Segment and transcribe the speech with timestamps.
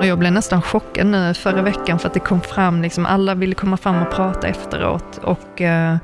[0.00, 3.34] Och jag blev nästan chockad nu förra veckan för att det kom fram, liksom, alla
[3.34, 5.96] ville komma fram och prata efteråt och eh,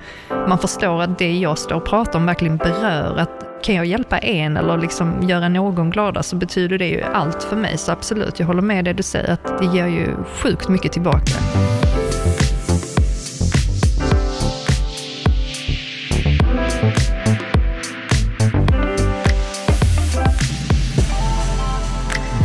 [0.49, 3.17] man förstår att det jag står och pratar om verkligen berör.
[3.19, 7.43] Att kan jag hjälpa en eller liksom göra någon glada så betyder det ju allt
[7.43, 7.79] för mig.
[7.79, 11.33] Så absolut, jag håller med det du säger att det ger ju sjukt mycket tillbaka.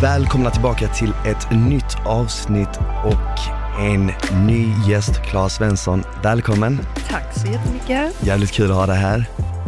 [0.02, 3.40] Välkomna tillbaka till ett nytt avsnitt och
[3.80, 4.12] en
[4.48, 6.04] ny gäst, Claes Svensson.
[6.24, 6.80] Välkommen!
[7.10, 8.28] Tack så jättemycket.
[8.28, 9.26] Jävligt kul att ha dig här.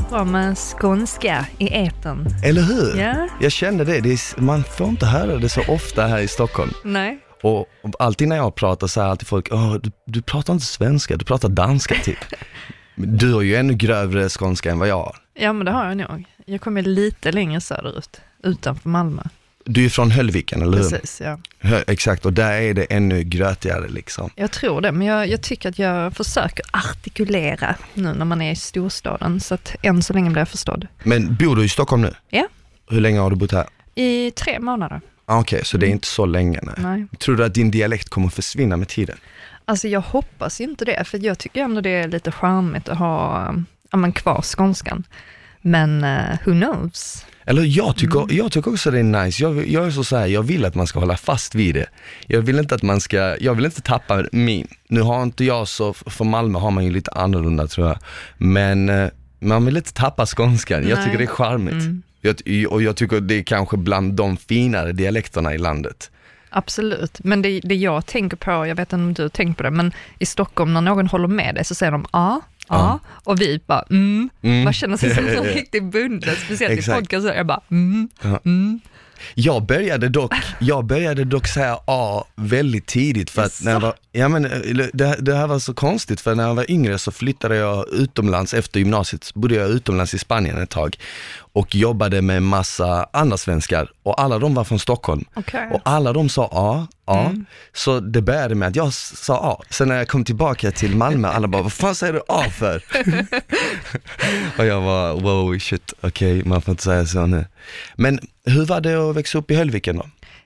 [0.10, 2.28] Bra med skånska i etern.
[2.44, 3.00] Eller hur?
[3.00, 3.28] Ja.
[3.42, 6.72] Jag kände det, det är, man får inte höra det så ofta här i Stockholm.
[6.84, 7.20] Nej.
[7.44, 7.68] Och,
[8.00, 11.26] alltid när jag pratar så säger alltid folk, Åh, du, du pratar inte svenska, du
[11.26, 12.20] pratar danska typ.
[12.96, 15.16] Du har ju ännu grövre skånska än vad jag har.
[15.34, 16.26] Ja men det har jag nog.
[16.46, 19.24] Jag kommer lite längre söderut, utanför Malmö.
[19.66, 20.90] Du är från Höllviken, eller hur?
[20.90, 21.38] Precis, ja.
[21.88, 24.30] Exakt, och där är det ännu grötigare liksom.
[24.36, 28.52] Jag tror det, men jag, jag tycker att jag försöker artikulera nu när man är
[28.52, 30.88] i storstaden, så att än så länge blir jag förstådd.
[31.04, 32.14] Men bor du i Stockholm nu?
[32.30, 32.48] Ja.
[32.90, 33.68] Hur länge har du bott här?
[33.96, 35.02] I tre månader.
[35.26, 35.96] Ah, Okej, så det är Mm.
[35.96, 36.76] inte så länge nej.
[36.78, 37.06] Nej.
[37.20, 39.18] Tror du att din dialekt kommer att försvinna med tiden?
[39.66, 43.54] Alltså jag hoppas inte det, för jag tycker ändå det är lite charmigt att ha
[43.92, 45.04] ja, men kvar skånskan.
[45.62, 47.26] Men uh, who knows?
[47.46, 48.36] Eller jag tycker, Mm.
[48.38, 50.76] jag tycker också det är nice, jag, jag är så så här, jag vill att
[50.76, 51.86] man ska hålla fast vid det.
[52.28, 54.68] Jag vill inte att man ska, jag vill inte tappa min.
[54.88, 57.98] Nu har inte jag så, för Malmö har man ju lite annorlunda tror jag.
[58.38, 59.08] Men eh,
[59.40, 61.06] man vill inte tappa skånskan, jag Nej.
[61.06, 61.74] tycker det är charmigt.
[61.74, 62.04] Mm.
[62.22, 66.10] Jag, och jag tycker det är kanske bland de finare dialekterna i landet.
[66.50, 69.64] Absolut, men det, det jag tänker på, jag vet inte om du har tänkt på
[69.64, 73.42] det, men i Stockholm när någon håller med dig så säger de ja, ja, och
[73.42, 74.30] vi bara mm.
[74.42, 74.64] Mm.
[74.64, 77.00] Man känner sig som en riktig bonde, speciellt i Exakt.
[77.00, 78.40] podcast, så jag bara mm, Ja.
[78.46, 78.80] mm.
[79.34, 83.94] Jag började dock, jag började dock säga A väldigt tidigt för att när jag var,
[84.12, 84.42] ja men
[84.94, 88.54] det, det här var så konstigt för när jag var yngre så flyttade jag utomlands
[88.54, 90.98] efter gymnasiet, bodde jag utomlands i Spanien ett tag
[91.54, 95.70] och jobbade med massa andra svenskar och alla de var från Stockholm Okej.
[95.74, 97.46] och alla de sa A, A, Mm.
[97.74, 99.64] så det började med att jag sa A.
[99.70, 102.84] Sen när jag kom tillbaka till Malmö, alla bara, vad fan säger du A för?
[104.58, 107.46] och jag var, wow shit, okej man får inte säga så nu.
[107.96, 110.06] Men hur var det att växa upp i Höllviken då?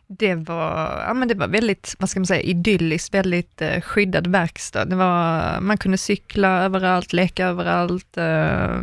[0.09, 4.27] Det var, ja, men det var väldigt, vad ska man säga, idylliskt, väldigt eh, skyddad
[4.27, 4.85] verkstad.
[4.85, 8.77] Det var, man kunde cykla överallt, leka överallt, eh,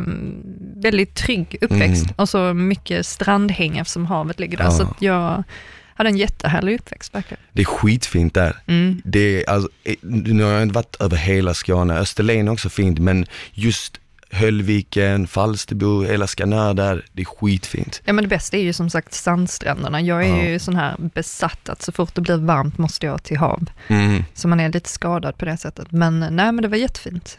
[0.75, 2.03] väldigt trygg uppväxt.
[2.03, 2.13] Mm.
[2.15, 4.65] Och så mycket strandhäng eftersom havet ligger där.
[4.65, 4.71] Ja.
[4.71, 5.43] Så att jag
[5.95, 7.43] hade en jättehärlig uppväxt verkligen.
[7.51, 8.55] Det är skitfint där.
[8.67, 9.01] Mm.
[9.05, 12.69] Det är, alltså, eh, nu har jag inte varit över hela Skåne, Österlen är också
[12.69, 13.99] fint, men just
[14.35, 18.01] Höllviken, Falsterbo, hela Skanör där, det är skitfint.
[18.05, 20.01] Ja men det bästa är ju som sagt sandstränderna.
[20.01, 20.43] Jag är Ja.
[20.43, 23.65] ju sån här besatt att så fort det blir varmt måste jag till hav.
[23.87, 24.23] Mm.
[24.33, 25.91] Så man är lite skadad på det sättet.
[25.91, 27.37] Men nej men det var jättefint.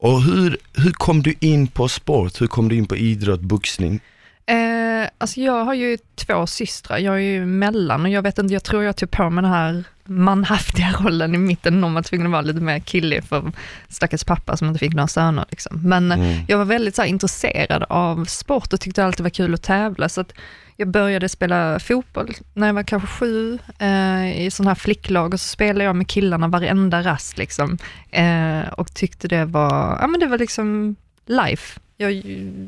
[0.00, 2.40] Och hur, hur kom du in på sport?
[2.40, 4.00] Hur kom du in på idrott, boxning?
[4.48, 8.54] Eh, alltså jag har ju två systrar, jag är ju mellan och jag vet inte,
[8.54, 12.26] jag tror jag tog på mig den här manhaftiga rollen i mitten, någon var tvungen
[12.26, 13.52] att vara lite mer killig för
[13.88, 15.44] stackars pappa som inte fick några söner.
[15.50, 15.80] Liksom.
[15.84, 16.44] Men eh, Mm.
[16.48, 20.08] jag var väldigt så här, intresserad av sport och tyckte alltid var kul att tävla.
[20.08, 20.32] Så att
[20.76, 25.40] jag började spela fotboll när jag var kanske sju, eh, i sån här flicklag och
[25.40, 27.78] så spelade jag med killarna varenda rast liksom.
[28.10, 31.80] Eh, och tyckte det var, ja men det var liksom life.
[32.00, 32.22] Jag,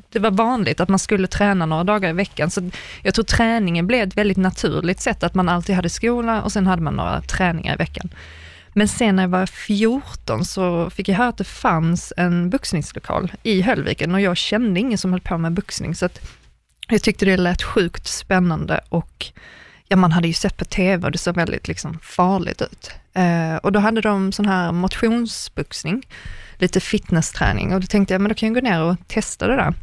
[0.08, 2.70] det var vanligt att man skulle träna några dagar i veckan, så
[3.02, 6.66] jag tror träningen blev ett väldigt naturligt sätt, att man alltid hade skola och sen
[6.66, 8.10] hade man några träningar i veckan.
[8.72, 13.32] Men sen när jag var 14 så fick jag höra att det fanns en boxningslokal
[13.42, 16.20] i Höllviken och jag kände ingen som höll på med boxning, så att
[16.88, 19.26] jag tyckte det lät sjukt spännande och
[19.88, 22.90] ja, man hade ju sett på tv och det såg väldigt liksom farligt ut.
[23.12, 26.06] Eh, och då hade de sån här motionsboxning,
[26.60, 29.56] lite fitnessträning och då tänkte jag, men då kan jag gå ner och testa det
[29.56, 29.74] där.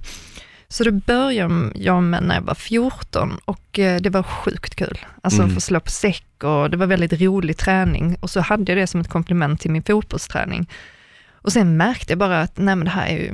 [0.70, 4.98] Så då började jag med när jag var 14 och eh, det var sjukt kul.
[5.22, 5.54] Alltså Mm.
[5.54, 8.88] få slå på säck och det var väldigt rolig träning och så hade jag det
[8.88, 10.70] som ett komplement till min fotbollsträning.
[11.32, 13.34] Och sen märkte jag bara att nej men det här är ju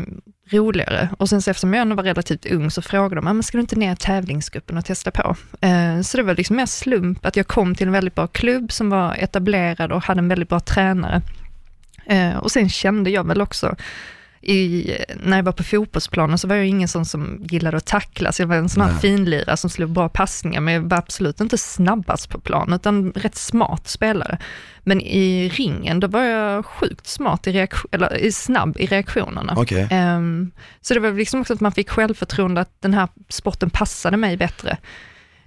[0.50, 1.09] roligare.
[1.17, 3.57] Och sen så eftersom jag ändå var relativt ung så frågade de, "Ja, men ska
[3.57, 5.35] du inte ner i tävlingsgruppen och testa på?
[5.62, 8.71] Eh, så det var liksom mer slump att jag kom till en väldigt bra klubb
[8.71, 11.21] som var etablerad och hade en väldigt bra tränare.
[12.05, 13.75] Eh, och sen kände jag väl också,
[14.44, 18.39] i, när jag var på fotbollsplanen så var jag ingen sån som gillade att tacklas.
[18.39, 19.01] Jag var en sån här Nej.
[19.01, 23.35] finlirare som slog bra passningar, men jag var absolut inte snabbast på plan, utan rätt
[23.35, 24.38] smart spelare.
[24.83, 29.53] Men i ringen, då var jag sjukt smart i reaktion, eller i snabb i reaktionerna.
[29.57, 29.88] Okej.
[29.91, 30.51] Ehm,
[30.81, 34.38] så det var liksom också att man fick självförtroende att den här sporten passade mig
[34.38, 34.77] bättre.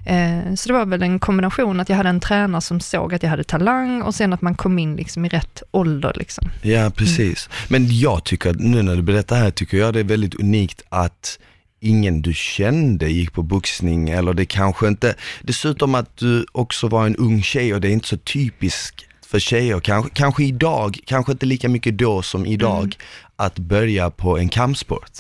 [0.07, 3.23] Eh, så det var väl en kombination att jag hade en tränare som såg att
[3.23, 6.13] jag hade talang och sen att man kom in liksom i rätt ålder.
[6.17, 6.49] Liksom.
[6.63, 7.49] Ja, precis.
[7.49, 7.67] Mm.
[7.69, 11.39] Men jag tycker, nu när du berättar här, tycker jag det är väldigt unikt att
[11.81, 17.07] ingen du kände gick på boxning eller det kanske inte, dessutom att du också var
[17.07, 21.33] en ung tjej och det är inte så typiskt för tjejer, kanske, kanske idag, kanske
[21.33, 22.97] inte lika mycket då som idag, mm.
[23.37, 25.13] att börja på en kampsport.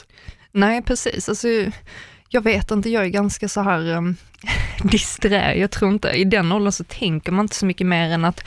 [0.53, 1.29] Nej, precis.
[1.29, 1.49] Alltså,
[2.28, 4.17] jag vet inte, jag är ganska så här um,
[4.82, 5.55] disträ.
[5.55, 8.44] Jag tror inte, i den åldern så tänker man inte så mycket mer än att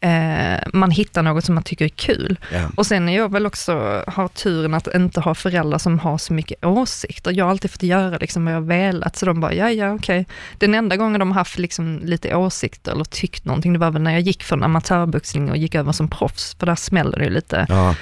[0.00, 2.38] eh, man hittar något som man tycker är kul.
[2.52, 2.70] Yeah.
[2.76, 6.32] Och sen är jag väl också, har turen att inte ha föräldrar som har så
[6.32, 7.32] mycket åsikter.
[7.32, 10.20] Jag har alltid fått göra liksom vad jag velat, så de bara, ja ja okej.
[10.20, 10.34] Okay.
[10.58, 14.02] Den enda gången de har haft liksom lite åsikter eller tyckt någonting, det var väl
[14.02, 17.30] när jag gick från amatörboxning och gick över som proffs, för där smäller det ju
[17.30, 17.66] lite.
[17.68, 17.94] Ja.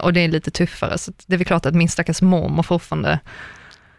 [0.00, 3.20] Och det är lite tuffare, så det är väl klart att min stackars mormor fortfarande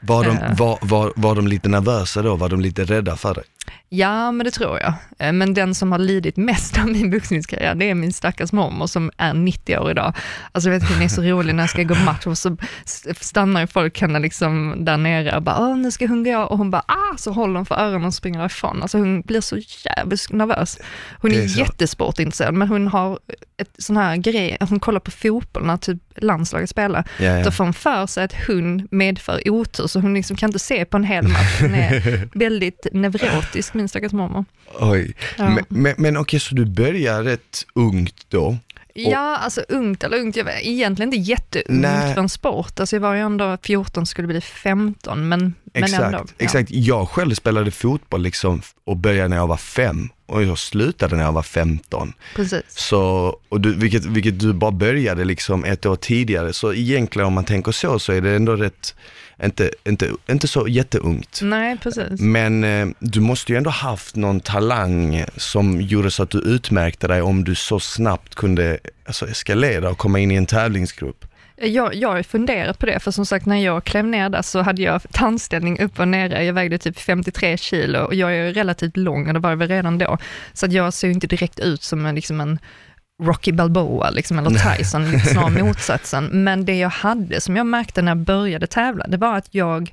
[0.08, 2.36] var de, var, var, var de lite nervösa då?
[2.36, 3.44] Var de lite rädda för dig?
[3.90, 4.94] Ja, men det tror jag.
[5.20, 8.88] Eh, men den som har lidit mest av min boxningskarriär, det är min stackars mormor
[8.88, 10.14] som är 90 år idag.
[10.52, 12.58] Alltså vet hon är så rolig när jag ska gå match och så
[13.20, 16.58] stannar ju folk henne liksom där nere och bara, Åh, nu ska hon gå och
[16.58, 18.82] hon bara, ah, så håller hon för öronen och springer ifrån.
[18.82, 20.80] Alltså hon blir så jävligt nervös.
[21.22, 23.20] Hon är, är jättesportintresserad, men hon har
[23.58, 27.04] ett sån här grej, hon kollar på fotboll när typ landslaget spelar.
[27.20, 27.44] Ja, ja.
[27.44, 30.86] Då får hon för sig att hon medför otur, så hon liksom kan inte se
[30.86, 31.62] på en hel match.
[31.62, 32.88] Hon är väldigt
[33.56, 34.46] neurotisk min stackars mamma.
[34.80, 35.50] Oj, ja.
[35.50, 38.58] men, men, men okej, så du börjar rätt ungt då?
[38.98, 42.14] Ja, alltså ungt eller ungt, jag vet, egentligen inte jätteungt Nej.
[42.14, 42.80] för en sport.
[42.80, 46.18] Alltså jag var ju ändå 14, skulle bli 15, men, exakt, men ändå.
[46.18, 46.34] Ja.
[46.38, 51.16] Exakt, jag själv spelade fotboll liksom och började när jag var fem och jag slutade
[51.16, 52.14] när jag var 15.
[52.36, 52.62] Precis.
[52.68, 57.34] Så, och du, vilket, vilket du bara började liksom ett år tidigare, så egentligen om
[57.34, 58.96] man tänker så, så är det ändå rätt
[59.44, 61.40] inte, inte, inte så jätteungt.
[61.44, 62.20] Nej, precis.
[62.20, 67.08] Men eh, du måste ju ändå haft någon talang som gjorde så att du utmärkte
[67.08, 71.26] dig om du så snabbt kunde alltså, eskalera och komma in i en tävlingsgrupp.
[71.58, 74.62] Jag, jag har funderat på det, för som sagt när jag klev ner där så
[74.62, 76.44] hade jag tandställning upp och nere.
[76.44, 79.68] Jag vägde typ 53 kilo och jag är relativt lång och det var jag väl
[79.68, 80.18] redan då.
[80.54, 82.60] Så att jag ser inte direkt ut som en, liksom en
[83.24, 86.26] Rocky Balboa liksom, eller Tyson, lite snarare motsatsen.
[86.44, 89.92] Men det jag hade, som jag märkte när jag började tävla, det var att jag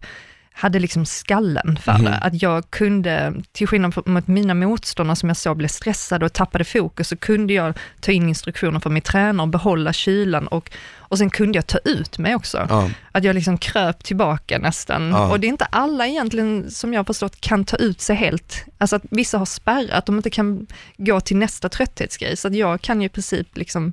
[0.53, 2.05] hade liksom skallen för mm.
[2.05, 2.19] det.
[2.19, 6.65] Att jag kunde, till skillnad mot mina motståndare som jag såg blev stressade och tappade
[6.65, 11.19] fokus, så kunde jag ta in instruktioner från min tränare och behålla kylan och, och
[11.19, 12.67] sen kunde jag ta ut mig också.
[12.71, 12.91] Ja.
[13.13, 15.11] Att jag liksom kröp tillbaka nästan.
[15.11, 15.31] Ja.
[15.31, 18.65] Och det är inte alla egentligen, som jag har förstått, kan ta ut sig helt.
[18.79, 20.67] Alltså att vissa har spärrat, de inte kan
[20.97, 22.37] gå till nästa trötthetsgrej.
[22.37, 23.93] Så att jag kan ju i princip liksom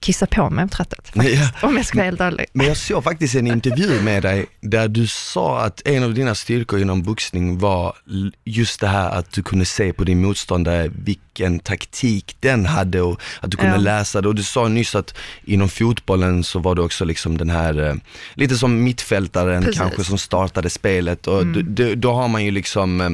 [0.00, 1.68] kissa på mig av trötthet, ja.
[1.68, 2.46] om jag ska vara helt ärlig.
[2.52, 6.34] Men jag såg faktiskt en intervju med dig där du sa att en av dina
[6.34, 7.96] styrkor inom boxning var
[8.44, 13.20] just det här att du kunde se på din motståndare vilken taktik den hade och
[13.40, 13.80] att du kunde ja.
[13.80, 14.28] läsa det.
[14.28, 15.14] Och du sa nyss att
[15.44, 17.94] inom fotbollen så var du också liksom den här, eh,
[18.34, 19.78] lite som mittfältaren Precis.
[19.80, 21.74] kanske som startade spelet och mm.
[21.74, 23.10] då, då har man ju liksom eh,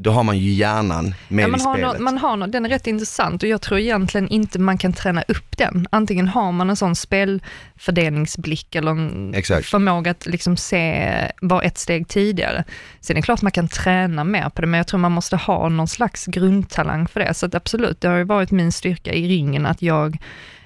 [0.00, 1.98] då har man ju hjärnan med ja, man i har spelet.
[1.98, 4.92] No, man har no, den är rätt intressant och jag tror egentligen inte man kan
[4.92, 5.86] träna upp den.
[5.90, 9.66] Antingen har man en sån spelfördelningsblick eller en Exakt.
[9.66, 12.64] förmåga att liksom se, vara ett steg tidigare.
[13.00, 15.36] Sen är det klart man kan träna mer på det, men jag tror man måste
[15.36, 17.34] ha någon slags grundtalang för det.
[17.34, 20.18] Så absolut, det har ju varit min styrka i ringen att jag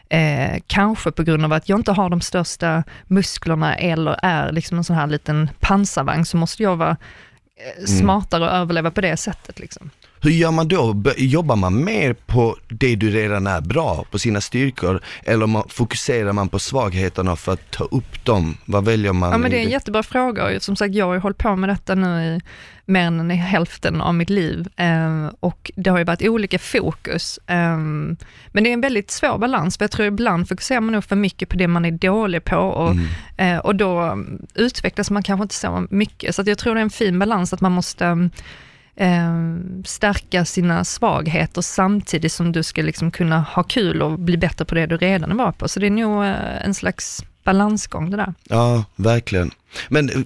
[0.09, 4.79] Eh, kanske på grund av att jag inte har de största musklerna eller är liksom
[4.79, 6.97] en sån här liten pansarvagn, så måste jag vara.
[7.87, 9.59] Smartare att överleva på det sättet.
[9.59, 9.91] Liksom.
[10.25, 11.03] Hur gör man då?
[11.17, 16.49] Jobbar man mer på det du redan är bra, på sina styrkor, eller fokuserar man
[16.49, 18.57] på svagheterna för att ta upp dem?
[18.65, 19.33] Vad väljer man?
[19.33, 21.69] Ja, men det är en jättebra fråga som sagt, jag har ju hållit på med
[21.69, 22.41] detta nu i
[22.85, 27.39] mer än hälften av mitt liv eh, och det har ju varit olika fokus.
[27.47, 27.79] Eh,
[28.53, 31.17] men det är en väldigt svår balans, för jag tror ibland fokuserar man nog för
[31.17, 33.07] mycket på det man är dålig på och, mm.
[33.37, 34.25] eh, och då
[34.55, 36.35] utvecklas man kanske inte så mycket.
[36.35, 38.31] Så jag tror det är en fin balans att man måste
[38.97, 39.33] eh,
[39.85, 44.75] stärka sina svagheter samtidigt som du ska liksom kunna ha kul och bli bättre på
[44.75, 45.69] det du redan är bra på.
[45.69, 48.35] Så det är nog eh, en slags balansgång det där.
[48.49, 49.51] Ja, verkligen.
[49.89, 50.23] Men eh,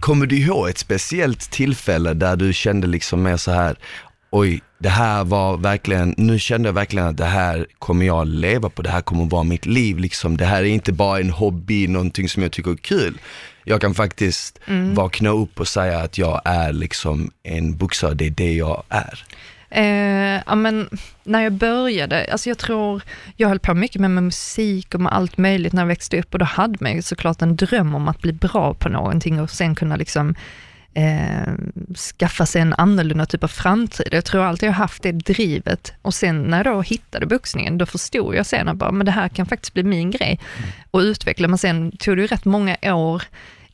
[0.00, 3.76] kommer du ihåg ett speciellt tillfälle där du kände liksom mer så här,
[4.30, 8.70] oj, det här var verkligen, nu kände jag verkligen att det här kommer jag leva
[8.70, 10.36] på, det här kommer vara mitt liv liksom.
[10.36, 13.18] Det här är inte bara en hobby, någonting som jag tycker är kul
[13.68, 14.94] jag kan faktiskt mm.
[14.94, 19.24] vakna upp och säga att jag är liksom en boxare, det är det jag är.
[19.70, 20.88] Eh, ja, men
[21.24, 23.02] när jag började, alltså jag tror,
[23.36, 26.32] jag höll på mycket med, med musik och med allt möjligt när jag växte upp
[26.32, 29.50] och då hade man ju såklart en dröm om att bli bra på någonting och
[29.50, 30.34] sen kunna liksom
[30.94, 31.52] eh,
[32.18, 34.08] skaffa sig en annorlunda typ av framtid.
[34.12, 35.92] Jag tror alltid jag haft det drivet.
[36.02, 39.12] Och sen när jag då hittade boxningen, då förstod jag sen att bara, men det
[39.12, 40.40] här kan faktiskt bli min grej.
[40.58, 40.70] Mm.
[40.90, 43.22] Och utveckla, men sen tog det ju rätt många år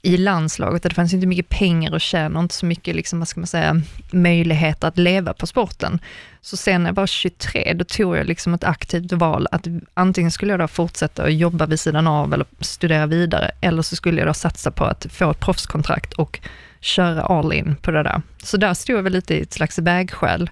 [0.04, 3.28] i landslaget, det fanns inte mycket pengar att tjäna och inte så mycket, liksom, vad
[3.28, 3.80] ska man säga,
[4.10, 5.98] möjlighet att leva på sporten.
[6.40, 10.30] Så sen när jag var 23, då tog jag liksom ett aktivt val att antingen
[10.30, 14.20] skulle jag då fortsätta att jobba vid sidan av eller studera vidare, eller så skulle
[14.20, 16.40] jag då satsa på att få ett proffskontrakt och
[16.80, 18.22] köra all in på det där.
[18.42, 20.50] Så där stod jag väl lite i ett slags vägskäl.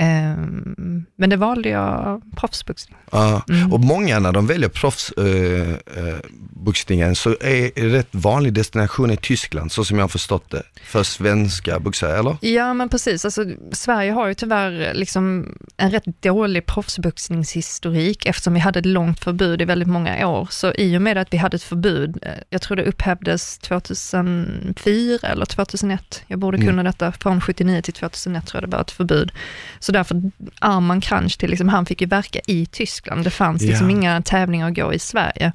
[0.00, 2.96] Um, men det valde jag proffsboxning.
[3.10, 3.72] Ja, mm.
[3.72, 9.72] och många när de väljer proffsboxningen uh, uh, så är rätt vanlig destination i Tyskland,
[9.72, 12.36] så som jag har förstått det, för svenska boxare, eller?
[12.40, 13.24] Ja, men precis.
[13.24, 19.24] Alltså, Sverige har ju tyvärr liksom en rätt dålig proffsboxningshistorik eftersom vi hade ett långt
[19.24, 20.48] förbud i väldigt många år.
[20.50, 25.28] Så i och med att vi hade ett förbud, eh, jag tror det upphävdes 2004
[25.28, 26.66] eller 2001, jag borde mm.
[26.66, 26.92] kunna mm.
[26.92, 29.32] detta, från 79 till 2001 tror jag det var ett förbud.
[29.80, 30.22] Så därför
[30.58, 33.24] Arman Kranch till, liksom, han fick ju verka i Tyskland.
[33.24, 33.96] Det fanns liksom ja.
[33.96, 35.52] inga tävlingar att gå i Sverige.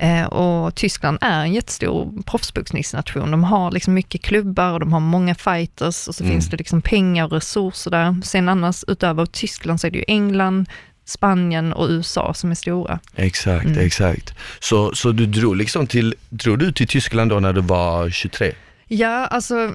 [0.00, 3.30] Eh, och Tyskland är en jättestor proffsboxningsnation.
[3.30, 6.34] De har liksom mycket klubbar och de har många fighters och så mm.
[6.34, 8.16] finns det liksom pengar och resurser där.
[8.24, 10.68] Sen annars utöver Tyskland så är det ju England,
[11.04, 12.98] Spanien och USA som är stora.
[13.14, 13.86] Exakt, mm.
[13.86, 14.34] exakt.
[14.60, 18.52] Så, så du drog liksom till, drog du till Tyskland då när du var 23?
[18.92, 19.72] Ja, alltså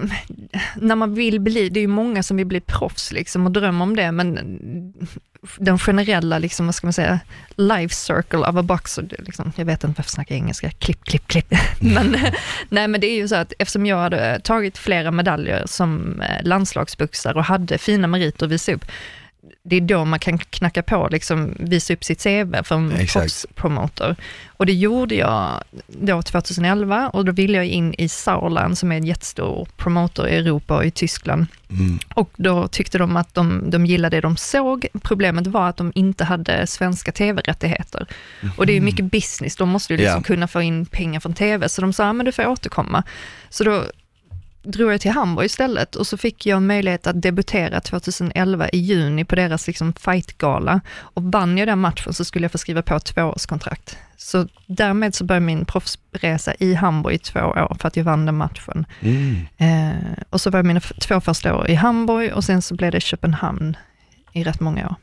[0.76, 3.82] när man vill bli, det är ju många som vill bli proffs liksom och drömmer
[3.82, 4.38] om det, men
[5.58, 7.20] den generella, liksom, vad ska man säga,
[7.56, 11.28] life circle of a boxer, liksom, jag vet inte varför jag snackar engelska, klipp, klipp,
[11.28, 11.54] klipp.
[11.80, 12.16] men,
[12.68, 16.42] nej, men det är ju så att eftersom jag hade tagit flera medaljer som eh,
[16.42, 18.84] landslagsboxare och hade fina meriter att visa upp,
[19.68, 24.16] det är då man kan knacka på, liksom, visa upp sitt CV för en proffspromotor.
[24.46, 28.96] Och det gjorde jag då 2011 och då ville jag in i Sauerland som är
[28.96, 31.46] en jättestor promotor i Europa och i Tyskland.
[31.70, 31.98] Mm.
[32.14, 34.86] Och då tyckte de att de, de gillade det de såg.
[35.02, 38.06] Problemet var att de inte hade svenska tv-rättigheter.
[38.42, 38.54] Mm.
[38.56, 40.22] Och det är mycket business, de måste ju liksom yeah.
[40.22, 43.02] kunna få in pengar från tv, så de sa, men du får återkomma.
[43.48, 43.84] Så då
[44.66, 49.24] drog jag till Hamburg istället och så fick jag möjlighet att debutera 2011 i juni
[49.24, 50.80] på deras liksom fightgala.
[50.98, 53.98] Och vann jag den matchen så skulle jag få skriva på ett tvåårskontrakt.
[54.16, 58.26] Så därmed så började min proffsresa i Hamburg i två år för att jag vann
[58.26, 58.86] den matchen.
[59.00, 59.36] Mm.
[59.56, 62.92] Eh, och så var jag mina två första år i Hamburg och sen så blev
[62.92, 63.76] det Köpenhamn
[64.32, 64.94] i rätt många år.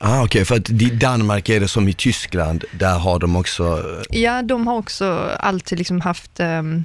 [0.00, 0.44] Ah, Okej, okay.
[0.44, 3.84] för att i Danmark är det som i Tyskland, där har de också...
[4.10, 6.84] Ja, de har också alltid liksom haft um,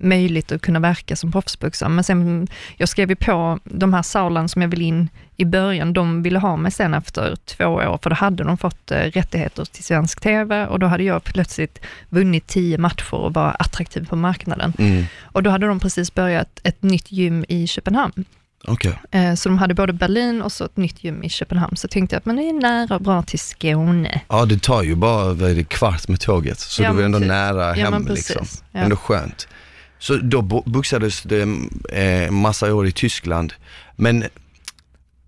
[0.00, 1.88] möjligt att kunna verka som proffsboxare.
[1.88, 5.92] Men sen, jag skrev ju på de här Sauland som jag ville in i början,
[5.92, 9.64] de ville ha mig sen efter två år, för då hade de fått eh, rättigheter
[9.64, 14.16] till svensk TV och då hade jag plötsligt vunnit tio matcher och var attraktiv på
[14.16, 14.72] marknaden.
[14.78, 15.04] Mm.
[15.22, 18.24] Och då hade de precis börjat ett nytt gym i Köpenhamn.
[18.66, 18.92] Okay.
[19.10, 21.76] Eh, så de hade både Berlin och så ett nytt gym i Köpenhamn.
[21.76, 24.20] Så tänkte jag att man är nära och bra till Skåne.
[24.28, 27.28] Ja, det tar ju bara vad kvart med tåget, så ja, du är ändå precis.
[27.28, 27.92] nära hem.
[27.92, 28.46] Ja, liksom.
[28.72, 28.80] Ja.
[28.80, 29.48] Ändå skönt.
[30.04, 31.42] Så då boxades det
[31.92, 33.52] eh, massa år i Tyskland.
[33.96, 34.24] Men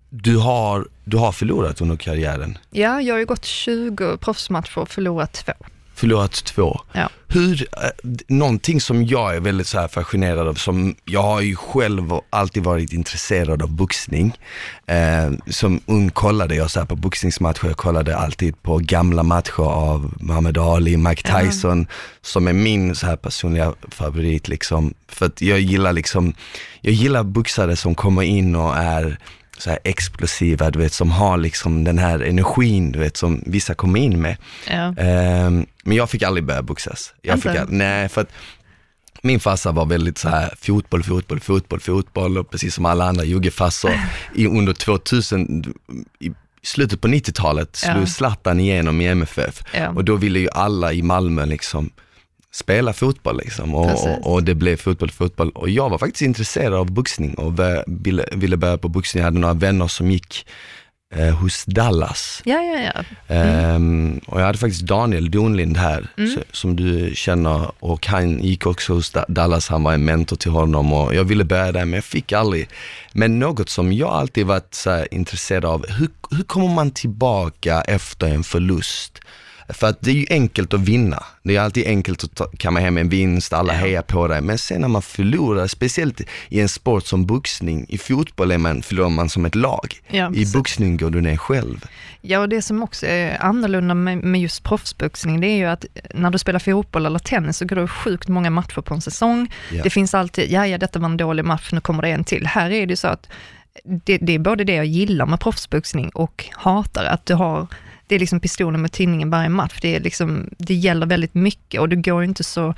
[0.09, 2.57] du har, du har förlorat under karriären?
[2.69, 5.53] Ja, jag har ju gått 20 proffsmatcher och förlorat två
[5.97, 6.81] förlorat två.
[6.93, 7.09] Ja.
[7.27, 7.89] Hur, eh,
[8.27, 12.63] någonting som jag är väldigt så här fascinerad av, som jag har ju själv alltid
[12.63, 14.37] varit intresserad av boxning.
[14.85, 20.13] Eh, som ung kollade jag så på boxningsmatcher, jag kollade alltid på gamla matcher av
[20.19, 21.95] Muhammad Ali, Mike Tyson, ja.
[22.21, 24.93] som är min så här personliga favorit liksom.
[25.07, 26.33] För att jag gillar liksom,
[26.81, 29.19] jag gillar boxare som kommer in och är
[29.57, 33.73] så här explosiva, du vet, som har liksom den här energin, du vet, som vissa
[33.73, 34.37] kommer in med.
[34.69, 34.87] Ja.
[34.87, 37.13] Um, men jag fick aldrig börja boxas.
[37.21, 38.29] Jag fick all, nej, för att
[39.21, 43.23] min farsa var väldigt så här fotboll, fotboll, fotboll, fotboll och precis som alla andra
[43.23, 43.91] juggefarsor
[44.35, 45.73] under 2000,
[46.19, 46.31] i
[46.63, 48.05] slutet på 90-talet slog ja.
[48.05, 49.89] Zlatan igenom i MFF ja.
[49.89, 51.89] och då ville ju alla i Malmö liksom
[52.57, 56.73] spela fotboll liksom och, och, och, det blev fotboll, fotboll och jag var faktiskt intresserad
[56.73, 57.53] av boxning och
[57.87, 59.21] ville, ville börja på boxning.
[59.21, 60.45] Jag hade några vänner som gick
[61.15, 62.41] eh, hos Dallas.
[62.45, 63.03] Ja, ja, ja.
[63.35, 63.75] Mm.
[63.75, 66.29] Um, och jag hade faktiskt Daniel Donlind här, mm.
[66.29, 70.51] så, som du känner, och han gick också hos Dallas, han var en mentor till
[70.51, 72.69] honom och jag ville börja där, men jag fick aldrig.
[73.13, 78.27] Men något som jag alltid varit så intresserad av, hur, hur kommer man tillbaka efter
[78.27, 79.19] en förlust?
[79.69, 81.23] För att det är ju enkelt att vinna.
[81.43, 83.79] Det är alltid enkelt att ta, kamma hem en vinst, alla Ja.
[83.79, 84.41] hejar på dig.
[84.41, 88.81] Men sen när man förlorar, speciellt i en sport som boxning, i fotboll är man,
[88.81, 89.95] förlorar man som ett lag.
[90.07, 91.85] Ja, I boxning går du ner själv.
[92.21, 95.85] Ja, och det som också är annorlunda med, med just proffsboxning, det är ju att
[96.13, 99.53] när du spelar fotboll eller tennis så går det sjukt många matcher på en säsong.
[99.71, 99.83] Ja.
[99.83, 102.47] Det finns alltid, ja, ja, detta var en dålig match, nu kommer det en till.
[102.47, 103.29] Här är det så att
[103.83, 107.67] det, det är både det jag gillar med proffsboxning och hatar, att du har,
[108.07, 109.79] det är liksom pistolen med tinningen varje match.
[109.81, 112.73] Det, är liksom, det gäller väldigt mycket och det går inte så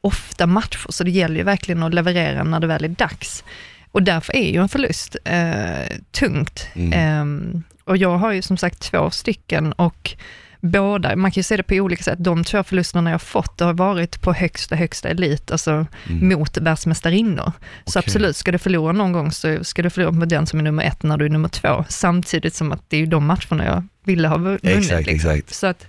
[0.00, 3.44] ofta matcher, så det gäller ju verkligen att leverera när det väl är dags.
[3.92, 6.68] Och därför är ju en förlust eh, tungt.
[6.74, 6.92] Mm.
[6.92, 10.16] Ehm, och jag har ju som sagt två stycken och
[10.60, 13.64] båda, man kan ju se det på olika sätt, de två förlusterna jag fått, det
[13.64, 15.86] har varit på högsta, högsta elit, alltså
[16.22, 17.36] mot världsmästarinnor.
[17.36, 17.52] Så Mm.
[17.86, 18.02] Okej.
[18.06, 20.84] absolut, ska du förlora någon gång så ska du förlora med den som är nummer
[20.84, 23.84] ett när du är nummer två, samtidigt som att det är ju de matcherna jag
[24.04, 24.64] ville ha vunnit.
[24.64, 25.30] Exakt, liksom.
[25.30, 25.54] exakt.
[25.54, 25.86] Så att,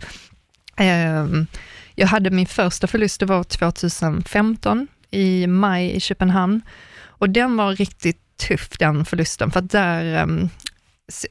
[0.75, 1.47] ehm,
[1.95, 6.61] jag hade min första förlust, det var 2015 i maj i Köpenhamn.
[7.01, 10.49] Och den var riktigt tuff den förlusten, för att där, ehm,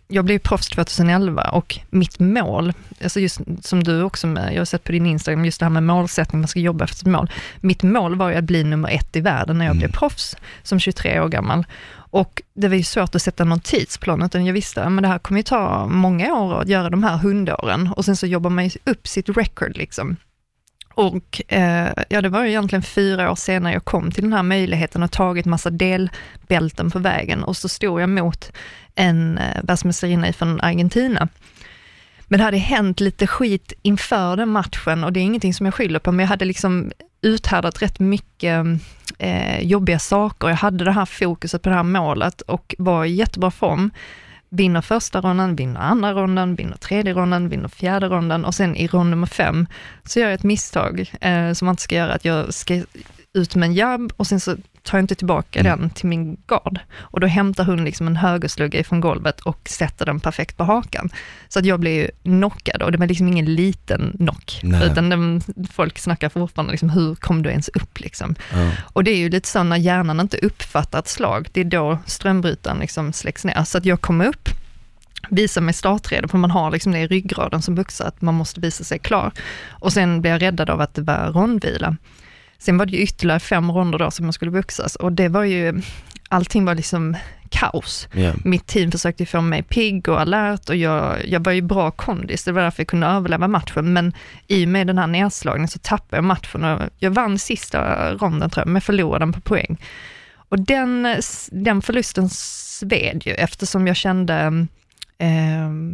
[0.08, 4.64] jag blev proffs 2011 och mitt mål, alltså just som du också med, jag har
[4.64, 7.30] sett på din Instagram, just det här med målsättning, man ska jobba efter ett mål.
[7.60, 9.78] Mitt mål var ju att bli nummer ett i världen när jag Mm.
[9.78, 11.66] blev proffs som 23 år gammal.
[12.10, 15.18] Och det var ju svårt att sätta någon tidsplan, utan jag visste att det här
[15.18, 18.64] kommer ju ta många år att göra de här hundåren och sen så jobbar man
[18.64, 20.16] ju upp sitt record liksom.
[20.98, 24.42] Och eh, ja, det var ju egentligen fyra år senare jag kom till den här
[24.42, 28.52] möjligheten och tagit massa delbälten på vägen och så stod jag mot
[28.94, 31.28] en eh, världsmästarinna från Argentina.
[32.26, 35.74] Men det hade hänt lite skit inför den matchen och det är ingenting som jag
[35.74, 38.66] skyller på, men jag hade liksom uthärdat rätt mycket
[39.18, 40.48] eh, jobbiga saker.
[40.48, 43.90] Jag hade det här fokuset på det här målet och var i jättebra form.
[44.48, 48.86] Vinner första ronden, vinner andra ronden, vinner tredje ronden, vinner fjärde ronden och sen i
[48.86, 49.66] rond nummer fem
[50.04, 52.82] så gör jag ett misstag eh, som man inte ska göra, att jag ska
[53.32, 54.56] ut med en jabb och sen så
[54.88, 55.78] tar jag inte tillbaka Mm.
[55.80, 56.78] den till min gard.
[56.98, 61.10] Och då hämtar hon liksom en högerslugga från golvet och sätter den perfekt på hakan.
[61.48, 64.86] Så att jag blev ju knockad och det var liksom ingen liten knock, Nej.
[64.86, 65.40] utan den,
[65.70, 68.34] folk snackar fortfarande liksom, hur kom du ens upp liksom?
[68.52, 68.70] Ja.
[68.92, 71.98] Och det är ju lite så när hjärnan inte uppfattar ett slag, det är då
[72.06, 73.64] strömbrytaren liksom släcks ner.
[73.64, 74.48] Så att jag kom upp,
[75.30, 78.60] visar mig startredo, för man har liksom det i ryggraden som boxar, att man måste
[78.60, 79.32] visa sig klar.
[79.68, 81.96] Och sen blev jag räddad av att det var rondvila.
[82.58, 85.44] Sen var det ju ytterligare fem ronder då som man skulle boxas och det var
[85.44, 85.82] ju,
[86.28, 87.16] allting var liksom
[87.48, 88.08] kaos.
[88.12, 88.32] Ja.
[88.44, 92.44] Mitt team försökte få mig pigg och alert och jag, jag var ju bra kondis,
[92.44, 94.12] det var därför jag kunde överleva matchen, men
[94.46, 98.50] i och med den här nedslagningen så tappade jag matchen och jag vann sista ronden
[98.50, 99.76] tror jag, men förlorade den på poäng.
[100.48, 101.16] Och den,
[101.50, 104.66] den förlusten sved ju eftersom jag kände,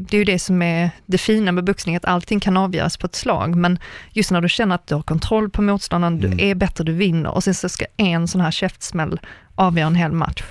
[0.07, 3.07] det är ju det som är det fina med boxning, att allting kan avgöras på
[3.07, 3.79] ett slag, men
[4.13, 6.37] just när du känner att du har kontroll på motståndaren, Mm.
[6.37, 9.21] du är bättre, du vinner och sen så ska en sån här käftsmäll
[9.55, 10.43] avgöra en hel match.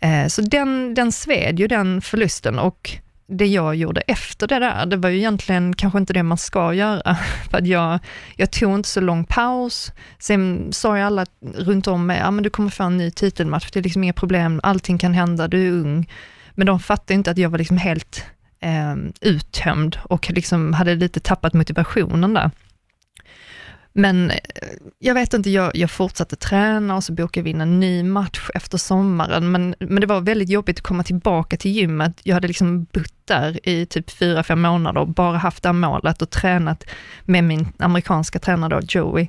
[0.00, 2.90] Eh, Så den, den sved ju den förlusten och
[3.28, 6.74] det jag gjorde efter det där, det var ju egentligen kanske inte det man ska
[6.74, 7.16] göra.
[7.50, 7.98] För att jag,
[8.36, 9.92] jag tog inte så lång paus.
[10.18, 13.70] Sen sa ju alla runt om mig, ja men du kommer få en ny titelmatch,
[13.70, 16.06] det är liksom inga problem, allting kan hända, du är ung.
[16.56, 18.24] Men de fattade inte att jag var liksom helt
[18.60, 22.50] eh, uttömd och liksom hade lite tappat motivationen där.
[23.98, 24.36] Men eh,
[24.98, 28.50] jag vet inte, jag, jag fortsatte träna och så bokade vi in en ny match
[28.54, 32.20] efter sommaren, men, men det var väldigt jobbigt att komma tillbaka till gymmet.
[32.22, 35.74] Jag hade liksom bott där i typ fyra, fem månader och bara haft det här
[35.74, 36.84] målet och tränat
[37.24, 39.28] med min amerikanska tränare då, Joey.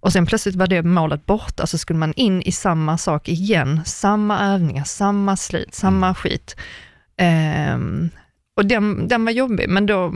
[0.00, 3.80] Och sen plötsligt var det målet borta, så skulle man in i samma sak igen,
[3.84, 6.56] samma övningar, samma slit, samma skit.
[7.16, 8.10] Ehm,
[8.56, 10.14] och den, den var jobbig, men då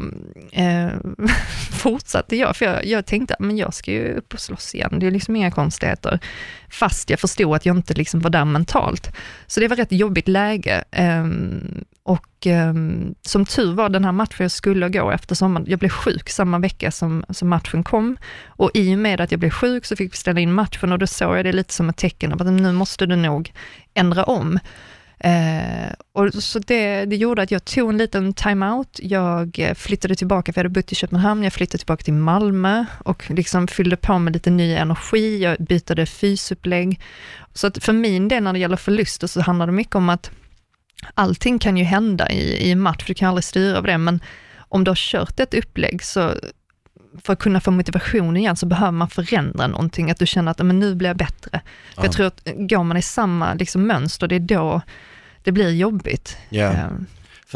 [0.53, 0.89] eh,
[1.71, 5.07] fortsatte jag, för jag, jag tänkte att jag ska ju upp och slåss igen, det
[5.07, 6.19] är liksom inga konstigheter.
[6.71, 9.13] Fast jag förstod att jag inte liksom var där mentalt.
[9.47, 10.85] Så det var ett jobbigt läge.
[10.91, 12.75] ehm, och eh,
[13.23, 16.59] som tur var den här matchen jag skulle gå efter sommaren, jag blev sjuk samma
[16.59, 18.17] vecka som, som matchen kom.
[18.47, 20.99] Och i och med att jag blev sjuk så fick vi ställa in matchen och
[20.99, 23.53] då såg jag det lite som ett tecken på att nu måste du nog
[23.95, 24.59] ändra om.
[25.25, 30.53] Eh, och så det, det gjorde att jag tog en liten time-out, Jag flyttade tillbaka,
[30.53, 34.19] för jag hade bott i Köpenhamn, jag flyttade tillbaka till Malmö och liksom fyllde på
[34.19, 37.01] med lite ny energi, jag bytte fysupplägg.
[37.55, 40.31] Så att för min del när det gäller förluster så handlar det mycket om att
[41.15, 44.21] allting kan ju hända i, i match, för du kan aldrig styra över det, men
[44.59, 46.35] om du har kört ett upplägg så
[47.25, 50.59] för att kunna få motivation igen så behöver man förändra någonting, att du känner att
[50.59, 51.51] men nu blir jag bättre.
[51.51, 51.61] För
[51.97, 52.05] Ja.
[52.05, 54.81] jag tror att går man i samma liksom, mönster, det är då
[55.43, 56.37] det blir jobbigt.
[56.51, 57.07] Eh, För,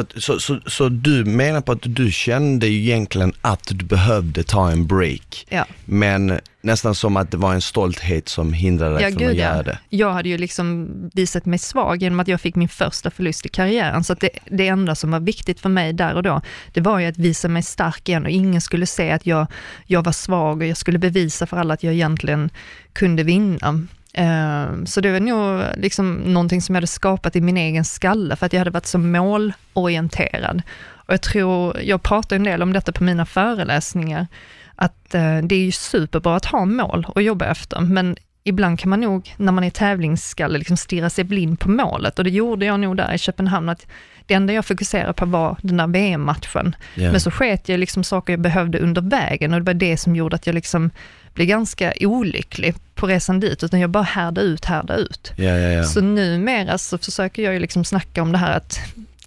[0.03, 4.43] att- så, så, så du menar på att du kände ju egentligen att du behövde
[4.43, 5.67] ta en break, Ja.
[5.85, 9.37] men nästan som att det var en stolthet som hindrade dig Ja, från gud att
[9.37, 9.43] ja.
[9.45, 9.79] göra det.
[9.89, 13.49] Jag hade ju liksom visat mig svag genom att jag fick min första förlust i
[13.49, 14.05] karriären.
[14.05, 16.41] Så det, det enda som var viktigt för mig där och då,
[16.73, 19.47] det var ju att visa mig stark igen och ingen skulle se att jag,
[19.87, 22.51] jag var svag och jag skulle bevisa för alla att jag egentligen
[22.93, 23.87] kunde vinna.
[24.17, 28.37] Eh, Så det var nog liksom någonting som jag hade skapat i min egen skalle,
[28.37, 30.63] för att jag hade varit så målorienterad.
[30.93, 34.27] Och jag tror, jag pratar en del om detta på mina föreläsningar,
[34.75, 38.91] att eh, det är ju superbra att ha mål och jobba efter, men ibland kan
[38.91, 42.19] man nog, när man är tävlingsskalle, liksom stirra sig blind på målet.
[42.19, 43.87] Och det gjorde jag nog där i Köpenhamn, att
[44.27, 46.77] det enda jag fokuserade på var den där VM-matchen.
[46.95, 47.11] Ja.
[47.11, 50.17] Men så sket jag liksom saker jag behövde under vägen och det var det som
[50.17, 50.91] gjorde att jag liksom
[51.37, 55.33] blev ganska olycklig på resan dit, utan jag bara härda ut, härda ut.
[55.37, 55.85] Ja, ja, ja.
[55.85, 58.79] Så numera så försöker jag ju liksom snacka om det här att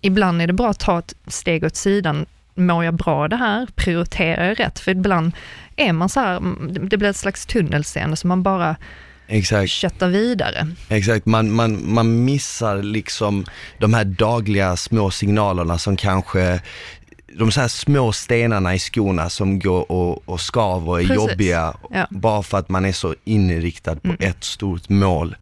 [0.02, 2.26] ibland är det bra att ta ett steg åt sidan.
[2.56, 3.68] Mår jag bra det här?
[3.76, 4.80] Prioriterar jag rätt?
[4.80, 5.32] För ibland
[5.76, 6.42] är man så här,
[6.90, 8.76] det blir ett slags tunnelseende så man bara
[9.28, 9.72] Exakt.
[9.72, 10.68] köttar vidare.
[10.90, 13.46] Exakt, man, man, man missar liksom
[13.78, 16.62] de här dagliga små signalerna som kanske,
[17.40, 21.16] de så här små stenarna i skorna som går och, och skaver och är Precis.
[21.32, 22.08] jobbiga, Ja.
[22.10, 24.18] bara för att man är så inriktad på Mm.
[24.20, 25.36] ett stort mål.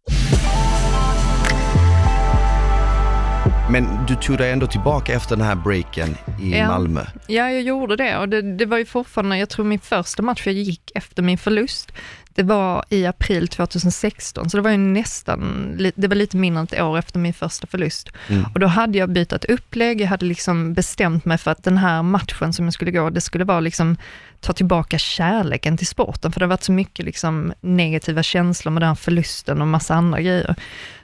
[3.71, 6.67] Men du tog dig ändå tillbaka efter den här breaken i Ja.
[6.67, 7.01] Malmö.
[7.27, 10.41] Ja, jag gjorde det och det, det var ju fortfarande, jag tror min första match
[10.45, 11.91] jag gick efter min förlust,
[12.37, 16.67] det var i april 2016, så det var ju nästan, det var lite mindre än
[16.71, 18.09] ett år efter min första förlust.
[18.27, 18.45] Mm.
[18.53, 22.03] Och då hade jag bytt upplägg, jag hade liksom bestämt mig för att den här
[22.03, 23.97] matchen som jag skulle gå, det skulle vara liksom
[24.39, 28.81] ta tillbaka kärleken till sporten, för det har varit så mycket liksom negativa känslor med
[28.81, 30.55] den här förlusten och massa andra grejer.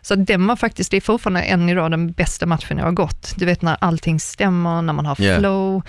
[0.02, 3.34] Så den var faktiskt, det är fortfarande än idag den bästa matchen jag har gått.
[3.38, 5.40] Du vet när allting stämmer, när man har Yeah.
[5.40, 5.82] flow.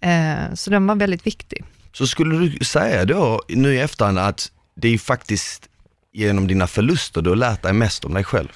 [0.00, 1.64] Eh, så den var väldigt viktig.
[1.92, 5.68] Så skulle du säga då nu i efterhand att det är faktiskt
[6.12, 8.48] genom dina förluster du har lärt dig mest om dig själv?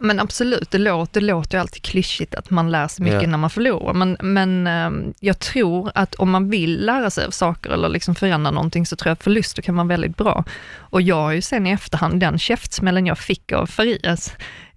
[0.00, 3.28] Men absolut, det låter, det låter ju alltid klyschigt att man lär sig mycket Ja.
[3.28, 7.30] när man förlorar, men, men eh, jag tror att om man vill lära sig av
[7.30, 10.44] saker eller liksom förändra någonting så tror jag att förluster kan vara väldigt bra.
[10.76, 14.32] Och jag har ju sen i efterhand, den käftsmällen jag fick av Farias,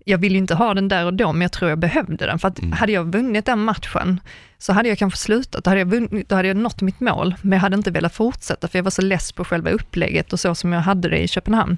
[0.05, 2.39] jag vill ju inte ha den där och då, men jag tror jag behövde den.
[2.39, 2.71] För att Mm.
[2.71, 4.19] hade jag vunnit den matchen,
[4.57, 5.63] så hade jag kanske slutat.
[5.63, 8.15] Då hade jag, vunnit, då hade jag nått mitt mål, men jag hade inte velat
[8.15, 11.17] fortsätta, för jag var så less på själva upplägget och så som jag hade det
[11.17, 11.77] i Köpenhamn.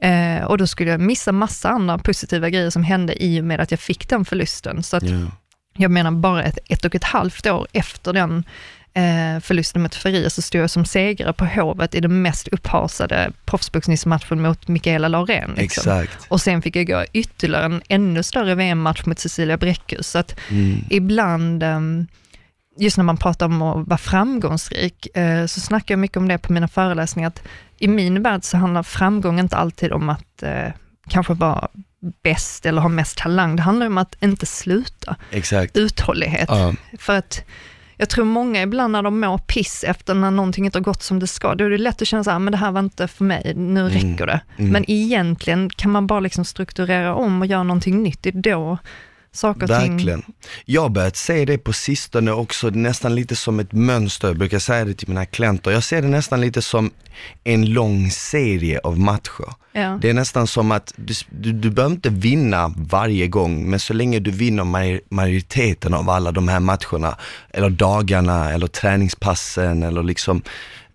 [0.00, 3.60] Eh, och då skulle jag missa massa andra positiva grejer som hände i och med
[3.60, 4.82] att jag fick den förlusten.
[4.82, 5.16] Så att Ja.
[5.76, 8.44] jag menar bara ett, ett och ett halvt år efter den
[8.94, 13.32] eh, förlusten mot Faria så stod jag som segrare på Hovet i den mest upphasade
[13.44, 15.54] proffsboxningsmatchen mot Mikaela Laurén.
[15.56, 15.80] Liksom.
[15.92, 16.26] Exakt.
[16.28, 20.08] Och sen fick jag gå ytterligare en ännu större VM-match mot Cecilia Bräckhus.
[20.10, 20.84] Så att Mm.
[20.90, 22.06] ibland, ehm,
[22.78, 26.38] just när man pratar om att vara framgångsrik, eh, så snackar jag mycket om det
[26.38, 27.42] på mina föreläsningar, att
[27.78, 30.68] i min värld så handlar framgång inte alltid om att eh,
[31.08, 31.68] kanske vara
[32.22, 33.56] bäst eller ha mest talang.
[33.56, 35.16] Det handlar om att inte sluta.
[35.30, 35.76] Exakt.
[35.76, 36.48] Uthållighet.
[36.48, 36.74] Ja.
[36.98, 37.44] För att
[38.02, 41.18] jag tror många ibland när de mår piss efter när någonting inte har gått som
[41.18, 43.08] det ska, då är det lätt att känna så här, men det här var inte
[43.08, 44.40] för mig, nu räcker det.
[44.56, 44.72] Mm.
[44.72, 48.22] Men egentligen kan man bara liksom strukturera om och göra någonting nytt.
[48.22, 48.78] Det är då
[49.32, 49.96] saker och ting...
[49.96, 50.22] Verkligen.
[50.64, 54.28] Jag har börjat se det på sistone också, nästan lite som ett mönster.
[54.28, 55.70] Jag brukar säga det till mina klienter.
[55.70, 56.90] Jag ser det nästan lite som
[57.44, 59.54] en lång serie av matcher.
[59.72, 59.98] Ja.
[60.02, 63.92] Det är nästan som att du, du, du behöver inte vinna varje gång, men så
[63.92, 67.16] länge du vinner maj- majoriteten av alla de här matcherna,
[67.50, 70.42] eller dagarna, eller träningspassen, eller liksom,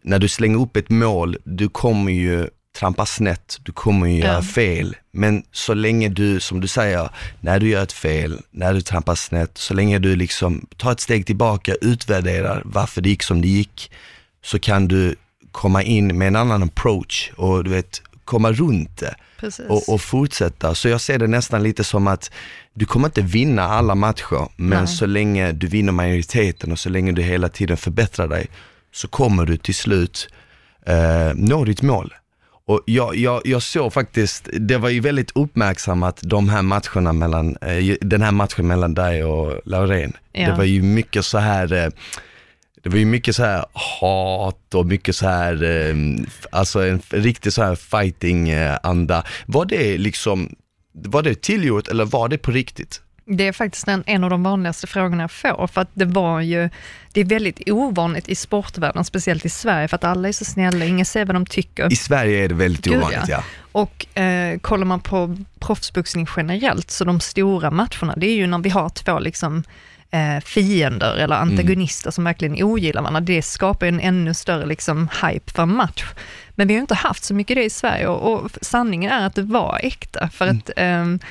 [0.02, 2.47] när du slänger upp ett mål, du kommer ju
[2.78, 4.96] trampa snett, du kommer ju göra fel.
[5.12, 7.10] Men så länge du, som du säger,
[7.42, 11.00] när du gör ett fel, när du trampar snett, så länge du liksom tar ett
[11.00, 13.92] steg tillbaka, utvärderar varför det gick som det gick,
[14.44, 15.16] så kan du
[15.52, 19.16] komma in med en annan approach och du vet, komma runt det
[19.70, 20.76] och, och fortsätta.
[20.76, 22.32] Så jag ser det nästan lite som att
[22.74, 24.88] du kommer inte vinna alla matcher, men Nej.
[24.88, 28.48] så länge du vinner majoriteten och så länge du hela tiden förbättrar dig,
[28.94, 30.30] så kommer du till slut
[30.86, 32.13] eh, nå ditt mål.
[32.67, 37.58] Och jag, jag, jag såg faktiskt, det var ju väldigt uppmärksammat de här matcherna mellan,
[37.62, 40.13] eh, den här matchen mellan dig och Laurén.
[40.32, 40.49] Ja.
[40.49, 41.89] Det var ju mycket så här eh,
[42.84, 43.65] det var ju mycket så här
[44.01, 45.95] hat och mycket så här, eh,
[46.51, 49.23] alltså en riktig så här fighting-anda.
[49.45, 50.56] Var det liksom,
[50.93, 53.01] var det tillgjort eller var det på riktigt?
[53.30, 56.42] Det är faktiskt en, en av de vanligaste frågorna jag får, för att det var
[56.42, 56.70] ju,
[57.12, 60.86] det är väldigt ovanligt i sportvärlden, speciellt i Sverige, för att alla är så snälla,
[60.86, 61.94] ingen säger vad de tycker.
[61.94, 63.44] I Sverige är det väldigt Gud, ovanligt ja.
[63.72, 68.58] Och eh, kollar man på proffsboxning generellt, så de stora matcherna, det är ju när
[68.58, 69.63] vi har två liksom
[70.12, 72.12] eh, fiender eller antagonister mm.
[72.12, 73.22] som verkligen ogillar varandra.
[73.22, 76.06] Det skapar en ännu större liksom, hype för en match.
[76.50, 79.36] Men vi har inte haft så mycket det i Sverige och, och sanningen är att
[79.36, 80.30] det var äkta.
[80.30, 80.58] För mm.
[80.58, 81.28] att eh,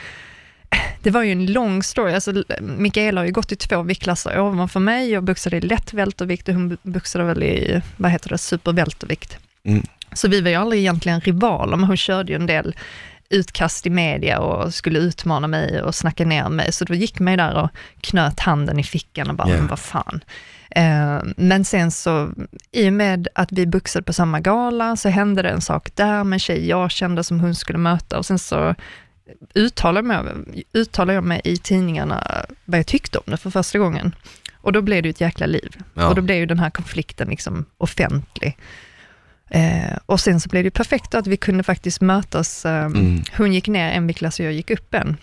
[1.02, 2.14] det var ju en lång story.
[2.14, 5.10] Alltså, Mikaela har ju gått i två viktklasser ovanför mig.
[5.10, 9.38] Jag boxade i lätt vältervikt och hon boxade väl i, vad heter det, supervältervikt.
[9.64, 9.82] Mm.
[10.12, 12.76] Så vi var ju aldrig egentligen rivaler, men hon körde ju en del
[13.30, 16.72] utkast i media och skulle utmana mig och snacka ner mig.
[16.72, 19.68] Så då gick mig där och knöt handen i fickan och bara, yeah.
[19.68, 20.20] vad fan.
[20.70, 22.30] Eh, men sen så,
[22.72, 26.24] i och med att vi boxade på samma gala, så hände det en sak där
[26.24, 28.74] med en tjej jag kände som hon skulle möta och sen så
[29.54, 30.24] uttalade mig,
[30.72, 34.14] uttalade jag mig i tidningarna vad jag tyckte om det för första gången.
[34.54, 35.76] Och då blev det ett jäkla liv.
[35.94, 36.08] Ja.
[36.08, 38.56] Och då blev ju den här konflikten liksom offentlig.
[39.50, 42.66] Eh, och sen så blev det perfekt att vi kunde faktiskt mötas.
[42.66, 43.22] Eh, mm.
[43.36, 45.16] Hon gick ner en viktklass och jag gick upp en.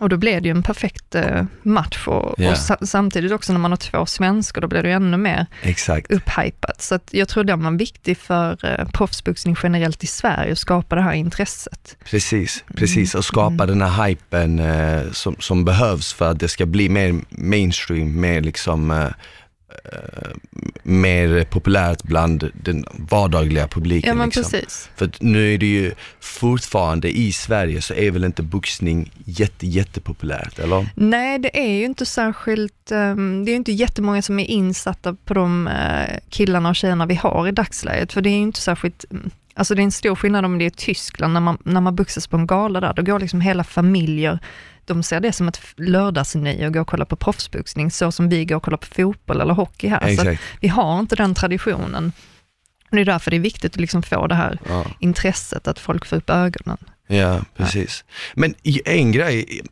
[0.00, 2.52] Och då blev det ju en perfekt eh, match och, yeah.
[2.52, 5.46] och sa samtidigt också när man har två svenskar, då blir det ju ännu mer
[5.62, 6.10] Exakt.
[6.10, 6.82] upphypat.
[6.82, 11.02] Så jag tror den var viktig för eh, proffsboxning generellt i Sverige, att skapa det
[11.02, 11.96] här intresset.
[12.04, 13.66] Precis, precis, och skapa mm.
[13.66, 18.40] den här hypen eh, som, som behövs för att det ska bli mer mainstream, mer
[18.40, 19.08] liksom eh,
[19.84, 20.30] Eh,
[20.82, 24.08] mer populärt bland den vardagliga publiken.
[24.08, 24.42] Ja, men liksom.
[24.42, 24.90] precis.
[24.96, 30.58] För nu är det ju fortfarande i Sverige så är väl inte boxning jätte, jättepopulärt,
[30.58, 30.86] eller?
[30.94, 35.14] Nej, det är ju inte särskilt, um, det är ju inte jättemånga som är insatta
[35.24, 38.60] på de uh, killarna och tjejerna vi har i dagsläget, för det är ju inte
[38.60, 41.80] särskilt mm, Alltså det är en stor skillnad om det är Tyskland, när man, när
[41.80, 44.38] man boxas på en gala där, då går liksom hela familjer
[44.86, 48.44] de ser det som ett lördagsnöje att gå och kolla på proffsboxning, så som vi
[48.44, 50.08] går och kollar på fotboll eller hockey här.
[50.08, 50.40] Exakt.
[50.40, 52.12] Så vi har inte den traditionen.
[52.90, 54.84] Det är därför det är viktigt att liksom få det här ja.
[54.98, 56.78] intresset, att folk får upp ögonen.
[57.06, 58.04] Ja, precis.
[58.06, 58.14] Ja.
[58.34, 59.62] Men en grej,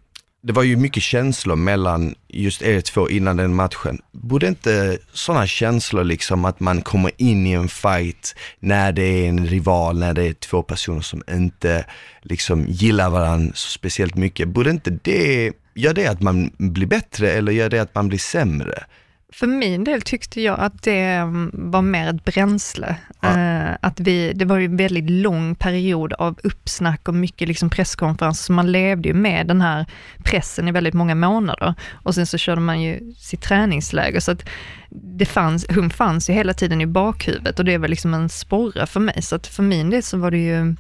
[0.42, 3.98] det var ju mycket känslor mellan just er två innan den matchen.
[4.12, 9.28] Borde inte sådana känslor liksom att man kommer in i en fight när det är
[9.28, 11.84] en rival, när det är två personer som inte
[12.22, 14.48] liksom gillar varandra så speciellt mycket.
[14.48, 18.18] Borde inte det, gör det att man blir bättre eller gör det att man blir
[18.18, 18.84] sämre?
[19.32, 22.96] För min del tyckte jag att det mm, var mer ett bränsle.
[23.20, 23.28] Ja.
[23.28, 27.70] Uh, att vi, det var ju en väldigt lång period av uppsnack och mycket liksom
[27.70, 29.86] presskonferens, så man levde ju med den här
[30.24, 31.74] pressen i väldigt många månader.
[31.92, 34.48] Och sen så körde man ju sitt träningsläger, så att
[34.90, 38.86] det fanns, hon fanns ju hela tiden i bakhuvudet och det var liksom en sporre
[38.86, 39.22] för mig.
[39.22, 40.76] Så att för min del så var det ju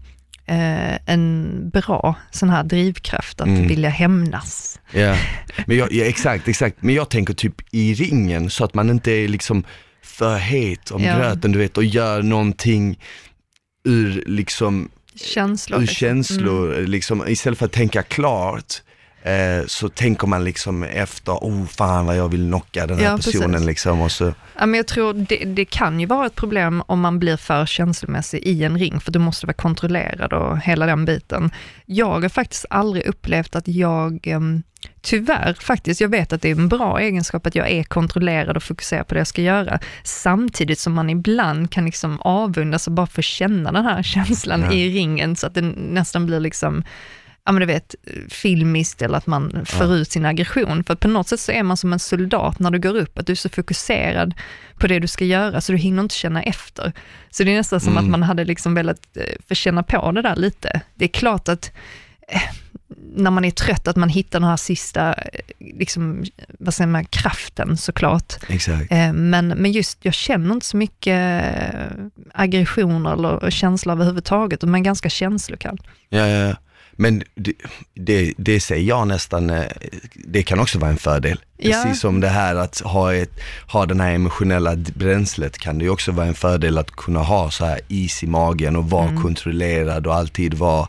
[0.48, 3.68] eh, en bra sån här drivkraft att mm.
[3.68, 4.80] vilja hämnas.
[4.90, 5.16] Ja,
[5.66, 6.76] men jag, ja, exakt, exakt.
[6.82, 9.64] Men jag tänker typ i ringen så att man inte är liksom
[10.02, 11.18] för het om ja.
[11.18, 12.98] gröten du vet och gör någonting
[13.84, 16.90] ur liksom känslor, ur känslor mm.
[16.90, 18.82] liksom, istället för att tänka klart
[19.22, 23.16] eh, så tänker man liksom efter, oh fan vad jag vill knocka den här ja,
[23.16, 23.66] personen precis.
[23.66, 24.34] liksom och så.
[24.58, 27.66] Ja, men jag tror det, det, kan ju vara ett problem om man blir för
[27.66, 31.50] känslomässig i en ring, för du måste vara kontrollerad och hela den biten.
[31.86, 34.62] Jag har faktiskt aldrig upplevt att jag, ehm,
[35.00, 38.62] tyvärr faktiskt, jag vet att det är en bra egenskap att jag är kontrollerad och
[38.62, 43.06] fokuserar på det jag ska göra, samtidigt som man ibland kan liksom avundas och bara
[43.06, 44.72] få känna den här känslan ja.
[44.72, 46.84] i ringen, så att det nästan blir liksom
[47.48, 47.94] ja men du vet,
[48.28, 50.84] filmiskt eller att man för ut sin aggression.
[50.84, 53.26] För på något sätt så är man som en soldat när du går upp, att
[53.26, 54.34] du är så fokuserad
[54.74, 56.92] på det du ska göra så du hinner inte känna efter.
[57.30, 58.04] Så det är nästan som mm.
[58.04, 60.80] att man hade liksom velat eh, känna på det där lite.
[60.94, 61.72] Det är klart att
[62.28, 62.42] eh,
[63.16, 66.24] när man är trött, att man hittar den här sista, eh, liksom,
[66.58, 68.34] vad säger man, kraften såklart.
[68.48, 68.90] Exakt.
[69.14, 71.52] Men, men just, jag känner inte så mycket
[72.32, 75.80] aggressioner eller känslor överhuvudtaget, och man är ganska känslokall.
[76.08, 76.56] Ja, ja, ja.
[77.00, 77.52] Men det,
[77.94, 79.64] det, det, säger jag nästan, eh,
[80.14, 81.40] det kan också vara en fördel.
[81.56, 81.82] Ja.
[81.82, 86.12] Precis som det här att ha, ett, ha den här emotionella bränslet kan det också
[86.12, 89.22] vara en fördel att kunna ha så här is i magen och vara mm.
[89.22, 90.88] kontrollerad och alltid vara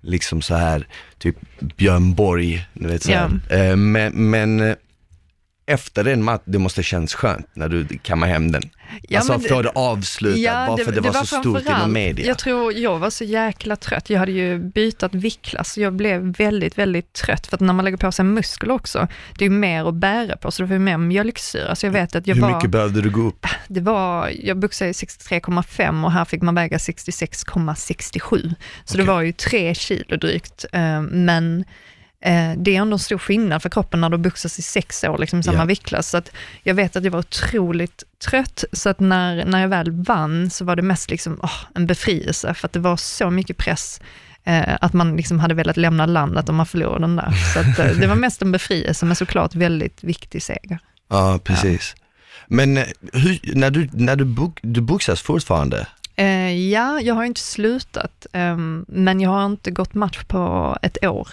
[0.00, 0.86] liksom så här,
[1.18, 1.36] typ
[1.76, 3.30] Björn Borg, du vet så ja.
[3.56, 4.74] Eh, men, men eh,
[5.70, 8.62] efter den matchen, det måste känns skönt när du kammar hem den.
[9.08, 11.68] Ja, alltså det, få det avslutat ja, bara för det, det var, var så stort
[11.68, 12.26] inom media.
[12.26, 14.10] Jag tror jag var så jäkla trött.
[14.10, 17.46] Jag hade ju bytt viktklass så jag blev väldigt, väldigt trött.
[17.46, 20.36] För att när man lägger på sig muskler också, det är ju mer att bära
[20.36, 21.74] på, så det får ju mer mjölksyra.
[21.74, 23.46] Så jag vet att jag Hur var, mycket behövde du gå upp?
[23.68, 28.18] Det var, jag boxade 63,5 och här fick man väga 66,67.
[28.18, 28.54] Så okay.
[28.96, 30.64] det var ju tre kilo drygt.
[30.72, 31.64] Eh, men
[32.22, 35.18] Eh, det är ändå en stor skillnad för kroppen när du boxas i sex år,
[35.18, 35.66] liksom samma yeah.
[35.66, 36.10] viktklass.
[36.10, 39.90] Så att jag vet att jag var otroligt trött, så att när, när jag väl
[39.90, 43.56] vann så var det mest liksom, oh, en befrielse, för att det var så mycket
[43.56, 44.00] press
[44.44, 47.32] eh, att man liksom hade velat lämna landet om man förlorade den där.
[47.54, 50.78] Så att, eh, det var mest en befrielse, men såklart väldigt viktig seger.
[51.08, 51.94] Ja, precis.
[52.46, 55.86] Men eh, hur, när du, när du, bok, du boxas fortfarande?
[56.70, 61.28] Ja, jag har inte slutat, ehm, men jag har inte gått match på ett år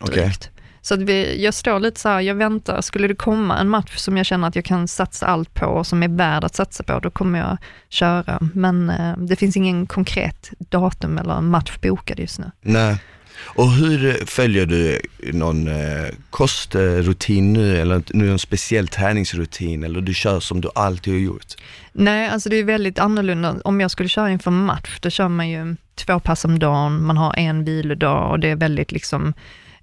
[0.00, 0.22] Okej.
[0.22, 0.50] drygt.
[0.84, 3.96] Så att vi, jag står lite så här, jag väntar, skulle det komma en match
[3.96, 6.82] som jag känner att jag kan satsa allt på och som är värd att satsa
[6.82, 8.38] på, då kommer jag köra.
[8.54, 12.50] Men eh, det finns ingen konkret datum eller match bokad just nu.
[12.60, 12.96] Nej.
[13.44, 15.00] Och hur följer du
[15.32, 21.20] någon eh, kostrutin nu eller någon speciell träningsrutin eller du kör som du alltid har
[21.20, 21.54] gjort?
[21.92, 23.56] Nej, alltså det är väldigt annorlunda.
[23.64, 27.16] Om jag skulle köra inför match, då kör man ju två pass om dagen, man
[27.16, 29.34] har en vilodag och det är väldigt liksom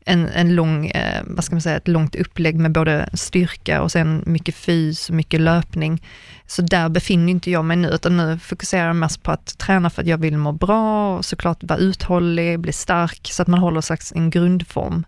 [0.05, 3.91] en, en lång, eh, vad ska man säga, ett långt upplägg med både styrka och
[3.91, 6.03] sen mycket fys och mycket löpning.
[6.45, 9.89] Så där befinner inte jag mig nu, utan nu fokuserar jag mest på att träna
[9.89, 13.59] för att jag vill må bra och såklart vara uthållig, bli stark, så att man
[13.59, 15.05] håller slags en grundform.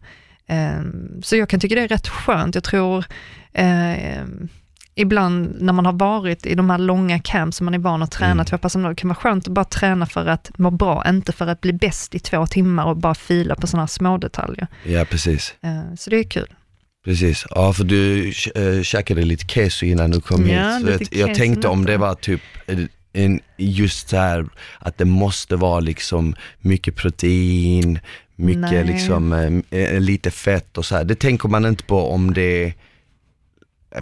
[0.48, 0.82] Eh,
[1.22, 2.56] så jag kan tycka det är rätt skönt.
[2.56, 3.06] Jag tror
[3.54, 4.22] eh,
[4.96, 8.12] ibland när man har varit i de här långa camps som man är van att
[8.12, 8.46] träna Mm.
[8.46, 11.32] två pass om dagen, kan vara skönt att bara träna för att må bra, inte
[11.32, 14.68] för att bli bäst i två timmar och bara fila på sådana små detaljer.
[14.84, 15.54] Ja, precis.
[15.62, 16.48] Eh, Så det är kul.
[17.06, 21.02] Precis, ja för du äh, käkade lite keso innan du kom Ja, hit.
[21.02, 22.42] Att jag tänkte om det var typ
[23.14, 24.46] en, just så här
[24.80, 28.00] att det måste vara liksom mycket protein,
[28.36, 28.84] mycket Nej.
[28.86, 29.34] liksom
[29.70, 31.04] eh, lite fett och så här.
[31.04, 32.74] Det tänker man inte på om det är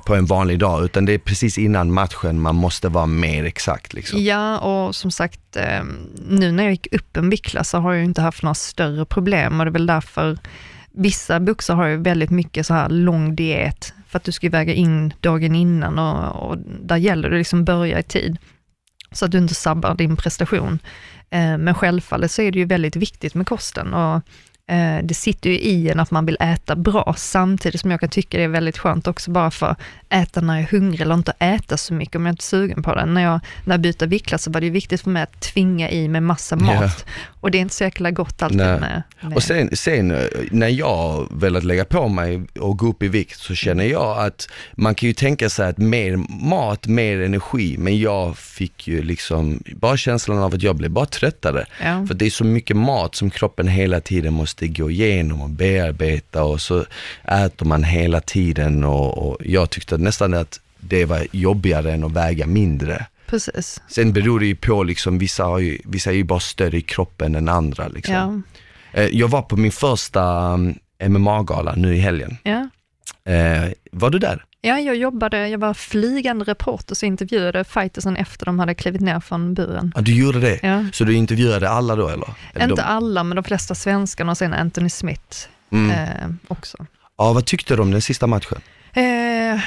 [0.06, 3.93] på en vanlig dag, utan det är precis innan matchen man måste vara mer exakt
[3.93, 4.23] liksom.
[4.23, 5.84] Ja, och som sagt, eh,
[6.28, 9.60] nu när jag gick upp en viktklass så har jag inte haft några större problem
[9.60, 10.38] och det är väl därför
[10.91, 14.73] vissa boxar har ju väldigt mycket så här lång diet för att du ska väga
[14.73, 18.38] in dagen innan och, och där gäller det liksom börja i tid
[19.12, 20.80] så att du inte sabbar din prestation.
[21.30, 24.21] Eh, men självfallet så är det ju väldigt viktigt med kosten och
[25.03, 28.38] det sitter ju i en att man vill äta bra, samtidigt som jag kan tycka
[28.38, 29.79] det är väldigt skönt också bara för att
[30.10, 32.84] äta när jag är hungrig eller inte äta så mycket om jag inte är sugen
[32.84, 33.05] på det.
[33.05, 35.89] När jag, när jag bytte viktklass så var det ju viktigt för mig att tvinga
[35.89, 37.05] i mig massa mat
[37.41, 38.80] och det är inte så jäkla gott alltid Nej.
[38.80, 43.04] med, med Och sen, sen eh, när jag velat lägga på mig och gå upp
[43.04, 47.21] i vikt så känner jag att man kan ju tänka sig att mer mat, mer
[47.21, 51.65] energi, men jag fick ju liksom bara känslan av att jag blev bara tröttare.
[51.84, 52.06] ja.
[52.08, 56.43] För det är så mycket mat som kroppen hela tiden måste gå igenom och bearbeta
[56.43, 56.86] och så
[57.23, 62.12] äter man hela tiden och, och jag tyckte nästan att det var jobbigare än att
[62.12, 63.06] väga mindre.
[63.29, 63.81] Precis.
[63.87, 66.81] Sen beror det ju på liksom, vissa, har ju, vissa är ju bara större i
[66.81, 68.13] kroppen än andra liksom.
[68.93, 69.01] Ja.
[69.01, 70.57] Eh, Jag var på min första
[71.07, 72.37] MMA-gala nu i helgen.
[72.43, 72.69] Ja.
[73.31, 74.45] Eh, var du där?
[74.61, 79.19] ja, jag jobbade, jag var flygande reporter så intervjuade fightersen efter de hade klivit ner
[79.19, 79.91] från buren.
[79.95, 80.59] Ja, du gjorde det?
[80.63, 80.85] Ja.
[80.93, 82.29] Så du intervjuade alla då eller?
[82.53, 85.91] eller Inte de- alla, men de flesta svenskarna och sen Anthony Smith mm.
[85.91, 86.85] eh, också.
[87.17, 88.61] Ja, vad tyckte du om den sista matchen?
[88.99, 89.59] Eh,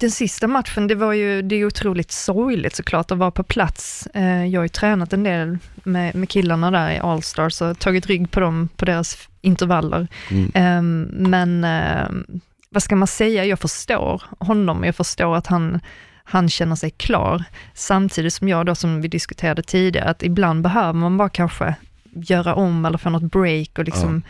[0.00, 4.08] den sista matchen, det var ju, det är otroligt sorgligt såklart att vara på plats.
[4.14, 8.06] Eh, jag har ju tränat en del med, med killarna där i Allstars och tagit
[8.06, 10.08] rygg på dem på deras intervaller.
[10.30, 10.50] Mm.
[10.54, 10.82] Eh,
[11.28, 12.36] men eh,
[12.70, 15.80] vad ska man säga, jag förstår honom, jag förstår att han,
[16.24, 17.44] han känner sig klar.
[17.74, 21.74] Samtidigt som jag då, som vi diskuterade tidigare, att ibland behöver man bara kanske
[22.12, 24.22] göra om eller få något break och liksom,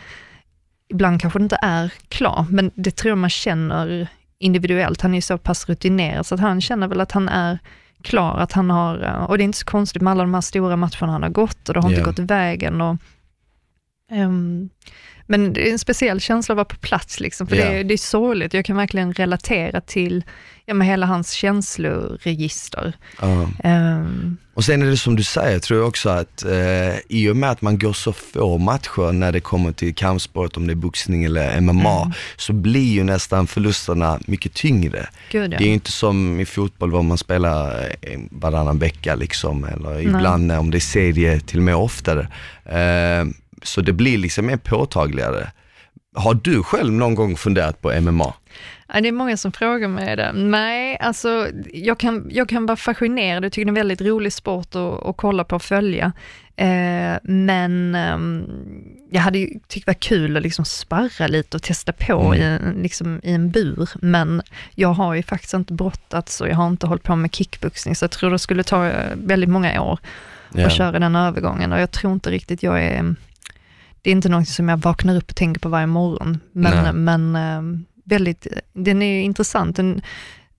[0.89, 4.07] ibland kanske det inte är klar, men det tror jag man känner
[4.41, 5.01] individuellt.
[5.01, 7.59] Han är ju så pass rutinerad så att han känner väl att han är
[8.01, 10.41] klar, att han har, eh, och det är inte så konstigt med alla de här
[10.41, 12.05] stora matcherna han har gått och det har inte Ja.
[12.05, 12.81] gått vägen.
[12.81, 12.97] Och,
[14.11, 14.69] ehm,
[15.31, 17.65] men det är en speciell känsla att vara på plats, liksom, för Ja.
[17.65, 18.53] det, är, det är sorgligt.
[18.53, 20.23] Jag kan verkligen relatera till
[20.65, 22.93] ja, med hela hans känsloregister.
[23.21, 23.49] Ja.
[23.63, 27.35] Ehm, Och sen är det som du säger, tror jag också att eh, i och
[27.35, 30.75] med att man går så få matcher när det kommer till kampsport, om det är
[30.75, 32.13] boxning eller MMA, Mm.
[32.37, 35.07] så blir ju nästan förlusterna mycket tyngre.
[35.31, 35.57] gud ja.
[35.57, 39.99] Det är ju inte som i fotboll var man spelar eh, varannan vecka liksom, eller
[40.01, 42.27] ibland när- om det är serie till och med oftare.
[42.65, 43.25] Eh,
[43.63, 45.51] så det blir liksom mer påtagligare.
[46.15, 48.33] Har du själv någon gång funderat på MMA?
[48.93, 50.31] Ja, det är många som frågar mig det.
[50.33, 53.45] Nej, alltså jag kan, jag kan vara fascinerad.
[53.45, 56.11] Jag tycker det är en väldigt rolig sport att, att kolla på och följa.
[56.55, 58.43] Eh, men ehm,
[59.11, 62.33] jag hade ju tyckt det var kul att liksom sparra lite och testa på Mm.
[62.33, 63.89] i, en, liksom, i en bur.
[64.01, 64.41] Men
[64.75, 68.03] jag har ju faktiskt inte brottats och jag har inte hållit på med kickboxning, så
[68.03, 69.99] jag tror det skulle ta eh, väldigt många år
[70.53, 70.65] Ja.
[70.67, 71.71] att köra den övergången.
[71.73, 73.15] Och jag tror inte riktigt jag är...
[74.01, 76.39] Det är inte något som jag vaknar upp och tänker på varje morgon.
[76.51, 76.93] Nej.
[76.93, 79.75] Men, men eh, väldigt, den är ju intressant.
[79.75, 80.01] Den,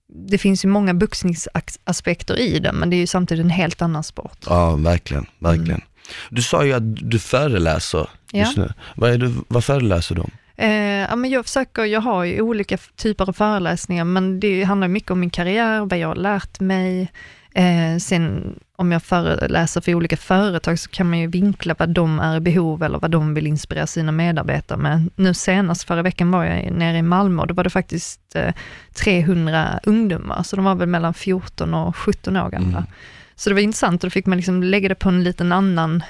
[0.07, 4.03] det finns ju många boxningsaspekter i den, men det är ju samtidigt en helt annan
[4.03, 4.37] sport.
[4.45, 5.81] Ja, verkligen, verkligen.
[6.29, 8.73] Du sa ju att du föreläser just nu.
[8.95, 10.31] Vad, är du, vad föreläser du om?
[10.55, 10.69] Eh,
[11.09, 15.11] ja, men jag försöker, jag har ju olika typer av föreläsningar, men det handlar mycket
[15.11, 17.11] om min karriär, vad jag har lärt mig.
[17.55, 22.19] Eh, sen om jag föreläser för olika företag så kan man ju vinkla vad de
[22.19, 25.09] är i behov eller vad de vill inspirera sina medarbetare med.
[25.15, 28.53] Nu senast förra veckan var jag nere i Malmö och då var det faktiskt eh,
[28.93, 32.77] 300 ungdomar, så de var väl mellan 14 och 17 år gamla.
[32.77, 32.89] Mm.
[33.35, 36.03] Så det var intressant och då fick man liksom lägga det på en liten annan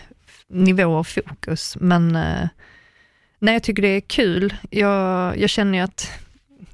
[0.48, 1.78] nivå och fokus.
[1.80, 2.48] Men eh,
[3.40, 4.54] nej, jag tycker det är kul.
[4.70, 6.12] Jag, jag känner ju att,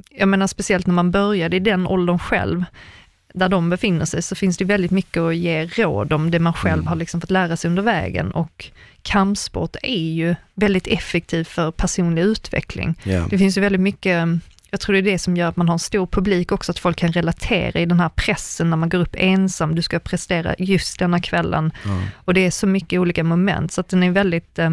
[0.10, 2.66] jag menar speciellt när man började i den åldern själv,
[3.34, 6.54] där de befinner sig, så finns det väldigt mycket att ge råd om det man
[6.54, 6.88] själv mm.
[6.88, 8.32] har liksom fått lära sig under vägen.
[8.32, 8.72] Och
[9.02, 12.96] kampsport är ju väldigt effektivt för personlig utveckling.
[13.04, 13.30] Yeah.
[13.30, 14.28] Det finns ju väldigt mycket
[14.72, 16.80] jag tror det är det som gör att man har en stor publik också, att
[16.80, 20.56] folk kan relatera i den här pressen när man går upp ensam, du ska prestera
[20.60, 21.72] just denna kvällen.
[21.86, 22.02] Mm.
[22.16, 24.70] Och det är så mycket olika moment, så att den är väldigt, eh,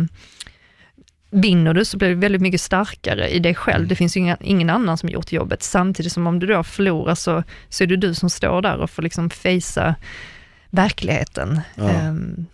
[1.30, 3.76] vinner du så blir du väldigt mycket starkare i dig själv.
[3.76, 3.88] Mm.
[3.88, 7.14] Det finns ju inga, ingen annan som gjort jobbet, samtidigt som om du då förlorar
[7.14, 9.94] så, så är det du som står där och får liksom fejsa
[10.70, 11.60] verkligheten.
[11.74, 12.08] Ja.
[12.08, 12.46] Um,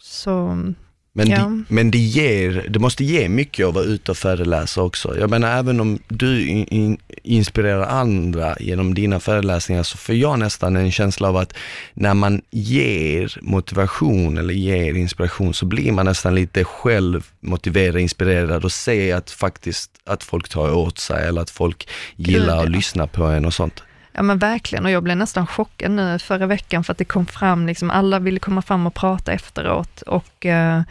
[0.00, 0.58] så
[1.16, 1.36] men, ja.
[1.36, 5.18] det, men det, ger, det måste ge mycket att vara ute och föreläsa också.
[5.18, 10.76] Jag menar även om du in, inspirerar andra genom dina föreläsningar så får jag nästan
[10.76, 11.52] en känsla av att
[11.94, 18.64] när man ger motivation eller ger inspiration så blir man nästan lite själv motiverad, inspirerad
[18.64, 23.06] och ser att faktiskt att folk tar åt sig eller att folk gillar att lyssna
[23.06, 23.82] på en och sånt.
[24.16, 27.26] Ja men verkligen och jag blev nästan chockad nu förra veckan för att det kom
[27.26, 30.82] fram, liksom alla ville komma fram och prata efteråt och eh,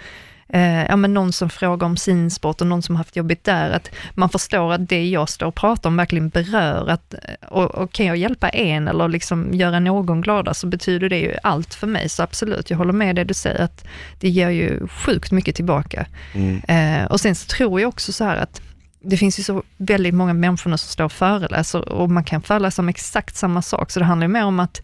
[0.50, 3.72] eh, ja men någon som frågar om sin sport och någon som haft jobbigt där,
[3.72, 7.14] att man förstår att det jag står och pratar om verkligen berör, att,
[7.50, 11.36] och, och kan jag hjälpa en eller liksom göra någon glada så betyder det ju
[11.44, 13.86] allt för mig, så absolut, jag håller med det du säger, att
[14.20, 16.06] det ger ju sjukt mycket tillbaka.
[16.34, 16.62] Mm.
[16.68, 18.62] Eh, och sen så tror jag också så här att
[19.04, 22.82] det finns ju så väldigt många människor som står och föreläser och man kan föreläsa
[22.82, 24.82] om exakt samma sak, så det handlar ju mer om att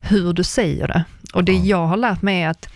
[0.00, 1.04] hur du säger det.
[1.34, 2.68] Och det jag har lärt mig är att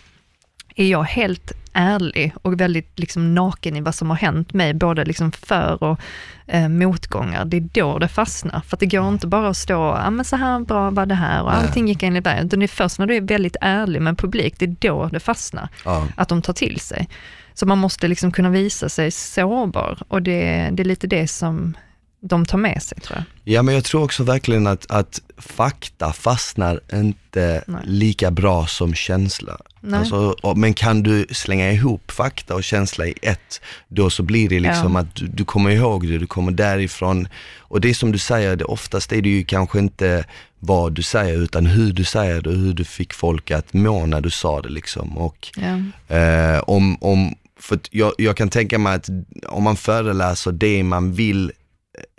[0.76, 5.04] är jag helt ärlig och väldigt liksom naken i vad som har hänt mig, både
[5.04, 6.00] liksom för och
[6.46, 8.60] eh, motgångar, det är då det fastnar.
[8.60, 11.42] För det går inte bara att stå, ja men så här bra var det här
[11.42, 14.18] och allting gick enligt vägen, utan det är först när du är väldigt ärlig med
[14.18, 15.68] publik, det är då det fastnar.
[15.84, 16.06] Ja.
[16.16, 17.08] Att de tar till sig.
[17.54, 21.74] Så man måste liksom kunna visa sig sårbar och det, det är lite det som
[22.20, 23.54] de tar med sig tror jag.
[23.54, 27.80] Ja men jag tror också verkligen att, att fakta fastnar inte Nej.
[27.84, 29.58] lika bra som känsla.
[29.92, 34.60] Alltså, men kan du slänga ihop fakta och känsla i ett, då så blir det
[34.60, 35.00] liksom ja.
[35.00, 37.28] att du, du, kommer ihåg det, du kommer därifrån.
[37.58, 40.24] Och det är som du säger, det, oftast är det ju kanske inte
[40.58, 44.06] vad du säger utan hur du säger det och hur du fick folk att må
[44.06, 45.18] när du sa det liksom.
[45.18, 46.16] Och ja.
[46.16, 49.08] eh, om, om för jag, jag kan tänka mig att
[49.48, 51.52] om man föreläser det man vill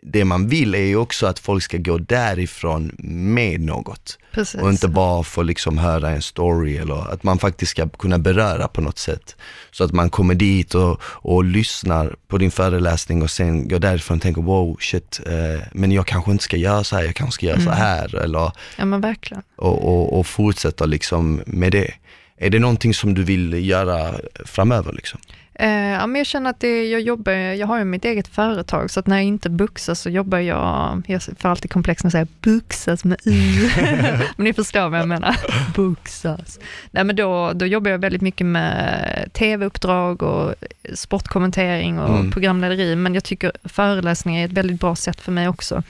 [0.03, 4.17] det man vill är ju också att folk ska gå därifrån med något.
[4.31, 4.61] Precis.
[4.61, 8.67] Och inte bara få liksom höra en story eller att man faktiskt ska kunna beröra
[8.67, 9.35] på något sätt.
[9.71, 14.17] Så att man kommer dit och, och lyssnar på din föreläsning och sen går därifrån
[14.17, 17.33] och tänker wow shit, eh, men jag kanske inte ska göra så här, jag kanske
[17.33, 17.67] ska göra mm.
[17.67, 19.43] så här eller Ja men verkligen.
[19.55, 21.93] Och, och, och fortsätta liksom med det.
[22.37, 24.15] Är det någonting som du vill göra
[24.45, 25.19] framöver liksom?
[25.59, 28.91] Eh, ja, men jag känner att det, jag jobbar, jag har ju mitt eget företag,
[28.91, 32.11] så att när jag inte buxas så jobbar jag, jag får alltid komplex när jag
[32.11, 33.71] säger buxas med i,
[34.37, 35.35] men ni förstår vad jag menar,
[35.75, 36.59] buxas.
[36.91, 40.55] Nej men då, då jobbar jag väldigt mycket med tv-uppdrag och
[40.93, 42.31] sportkommentering och mm.
[42.31, 45.83] programlederi, men jag tycker föreläsningar är ett väldigt bra sätt för mig också,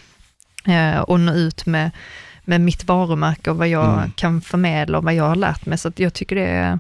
[0.68, 1.92] eh, att nå ut med
[2.46, 4.12] med mitt varumärke och vad jag mm.
[4.12, 5.78] kan förmedla och vad jag har lärt mig.
[5.78, 6.80] Så jag tycker det är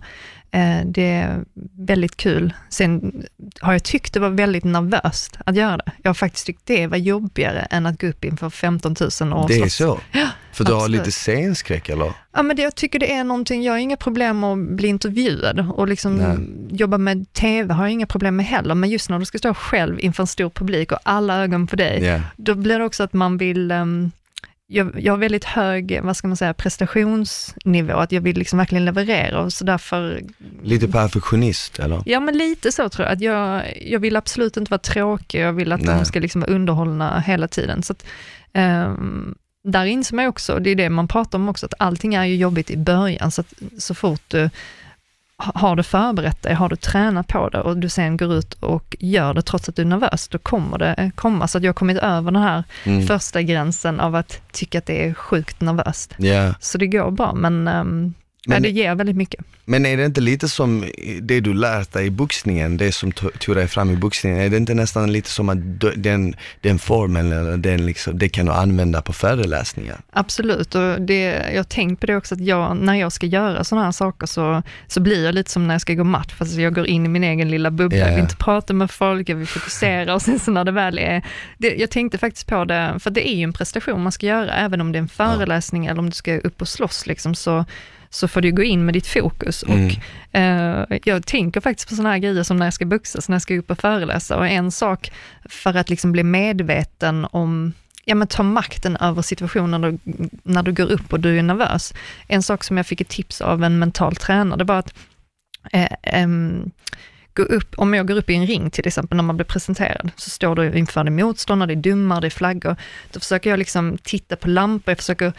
[0.56, 1.44] Eh, det är
[1.78, 2.54] väldigt kul.
[2.70, 3.24] Sen
[3.60, 5.92] har jag tyckt det var väldigt nervöst att göra det.
[6.02, 9.48] Jag har faktiskt tyckt det var jobbigare än att gå upp inför 15 000 år.
[9.48, 10.00] Det är så?
[10.12, 12.12] Ja, För du har lite scenskräck eller?
[12.34, 15.72] Ja, men det, jag tycker det är någonting, jag har inga problem att bli intervjuad
[15.76, 16.38] och liksom Nej.
[16.70, 19.54] jobba med TV har jag inga problem med heller, men just när du ska stå
[19.54, 22.22] själv inför en stor publik och alla ögon på dig, yeah.
[22.38, 24.12] då blir det också att man vill um,
[24.68, 28.86] jag, jag har väldigt hög, vad ska man säga, prestationsnivå, att jag vill liksom verkligen
[28.86, 30.24] leverera och så därför...
[30.64, 32.04] Lite perfektionist eller?
[32.06, 35.54] Ja men lite så tror jag, att jag, jag vill absolut inte vara tråkig, jag
[35.54, 35.96] vill att Nej.
[35.96, 37.84] de ska liksom vara underhållna hela tiden.
[37.84, 38.06] Så att,
[38.54, 42.26] um, där inser man också, det är det man pratar om också, att allting är
[42.26, 44.50] ju jobbigt i början, så att så fort du
[45.38, 48.96] har du förberett dig, har du tränat på det och du sen går ut och
[49.00, 51.48] gör det trots att du är nervös, då kommer det komma.
[51.48, 53.08] Så att jag har kommit över den här mm.
[53.08, 56.16] första gränsen av att tycka att det är sjukt nervöst.
[56.20, 56.56] Yeah.
[56.60, 58.14] Så det går bra, men um,
[58.46, 59.46] Men, det ger väldigt mycket.
[59.66, 60.86] Men är det inte lite som
[61.22, 64.58] det du lärt dig i boxningen, det som tog dig fram i boxningen, är det
[64.58, 65.58] inte nästan lite som att
[65.96, 69.98] den, den formen, eller den liksom, det kan du använda på föreläsningar?
[70.12, 71.22] Absolut, och det,
[71.52, 74.28] jag har tänkt på det också, att jag, när jag ska göra sådana här saker
[74.28, 77.06] så, så blir jag lite som när jag ska gå match, fast jag går in
[77.06, 78.10] i min egen lilla bubbla, yeah.
[78.10, 81.00] jag vill inte prata med folk, jag vill fokusera och sen så när det väl
[81.00, 81.26] är,
[81.58, 84.54] det, jag tänkte faktiskt på det, för det är ju en prestation man ska göra,
[84.54, 85.92] även om det är en föreläsning ja.
[85.92, 87.66] eller om du ska upp och slåss, liksom, så
[88.16, 89.64] så får du gå in med ditt fokus.
[89.64, 89.86] Mm.
[89.86, 89.92] Och,
[90.40, 93.42] eh, jag tänker faktiskt på sådana här grejer som när jag ska buxas, när jag
[93.42, 94.38] ska upp och föreläsa.
[94.38, 95.12] Och en sak
[95.46, 97.74] för att liksom bli medveten om
[98.06, 100.00] ja, men ta makten över situationen när du,
[100.44, 101.94] när du går upp och du är nervös.
[102.28, 104.94] En sak som jag fick ett tips av en mental tränare, det var att
[105.72, 106.28] eh, eh,
[107.34, 110.12] gå upp, om jag går upp i en ring till exempel när man blir presenterad,
[110.16, 112.76] så står du inför din motståndare, det är dummar, det är flaggor.
[113.12, 115.34] Då försöker jag liksom titta på lampor, jag försöker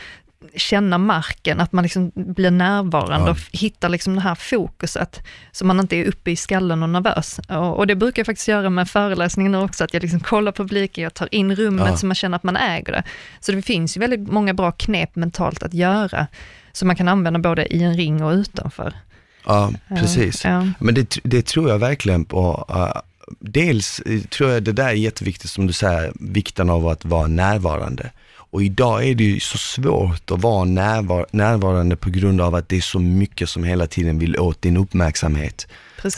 [0.55, 3.31] känna marken, att man liksom blir närvarande ja.
[3.31, 5.23] och hittar liksom det här fokuset,
[5.53, 7.41] så man inte är uppe i skallen och nervös.
[7.49, 11.05] Och, och det brukar jag faktiskt göra med föreläsningen också, att jag liksom kollar publiken,
[11.05, 11.97] jag tar in rummet ja.
[11.97, 13.03] så man känner att man äger det.
[13.41, 16.27] Så det finns ju väldigt många bra knep mentalt att göra,
[16.73, 18.95] som man kan använda både i en ring och utanför.
[19.47, 20.45] Ja, precis.
[20.45, 20.67] Ja.
[20.79, 22.67] Men det, det tror jag verkligen på.
[22.71, 23.01] Uh,
[23.41, 28.11] dels tror jag det där är jätteviktigt som du säger, vikten av att vara närvarande.
[28.51, 32.69] Och idag är det ju så svårt att vara närvar närvarande på grund av att
[32.69, 35.67] det är så mycket som hela tiden vill åt din uppmärksamhet.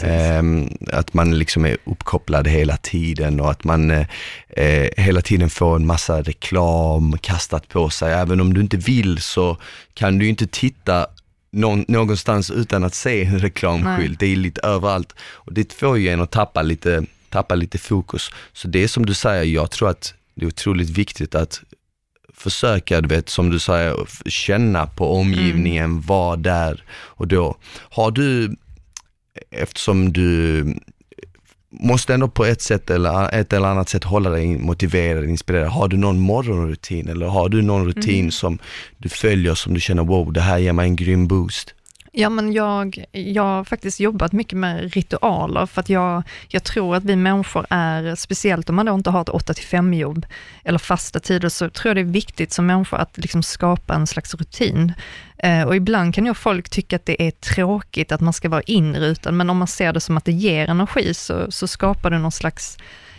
[0.02, 4.06] Ähm, att man liksom är uppkopplad hela tiden och att man eh,
[4.48, 8.12] eh, hela tiden får en massa reklam kastat på sig.
[8.12, 9.56] Även om du inte vill så
[9.94, 11.06] kan du inte titta
[11.50, 14.20] någon, någonstans utan att se en reklamskylt.
[14.20, 18.30] Det är lite överallt och det får ju en att tappa lite, tappa lite fokus.
[18.52, 21.60] Så det är som du säger, jag tror att det är otroligt viktigt att
[22.40, 26.00] försöka, du vet, som du säger, känna på omgivningen, mm.
[26.00, 27.56] vara där och då.
[27.78, 28.56] Har du,
[29.50, 30.64] eftersom du
[31.70, 35.68] måste ändå på ett sätt eller ett eller annat sätt hålla dig motiverad, inspirerad.
[35.68, 38.30] Har du någon morgonrutin eller har du någon rutin mm.
[38.30, 38.58] som
[38.98, 41.74] du följer som du känner, wow, det här ger mig en grym boost?
[42.12, 46.96] Ja, men jag, jag har faktiskt jobbat mycket med ritualer, för att jag, jag tror
[46.96, 50.26] att vi människor är, speciellt om man då inte har ett 8 5 jobb
[50.64, 54.06] eller fasta tider, så tror jag det är viktigt som människa att liksom skapa en
[54.06, 54.92] slags rutin.
[55.38, 58.62] Eh, och ibland kan ju folk tycka att det är tråkigt att man ska vara
[58.62, 62.18] inrutad, men om man ser det som att det ger energi, så, så skapar det
[62.18, 62.78] någon slags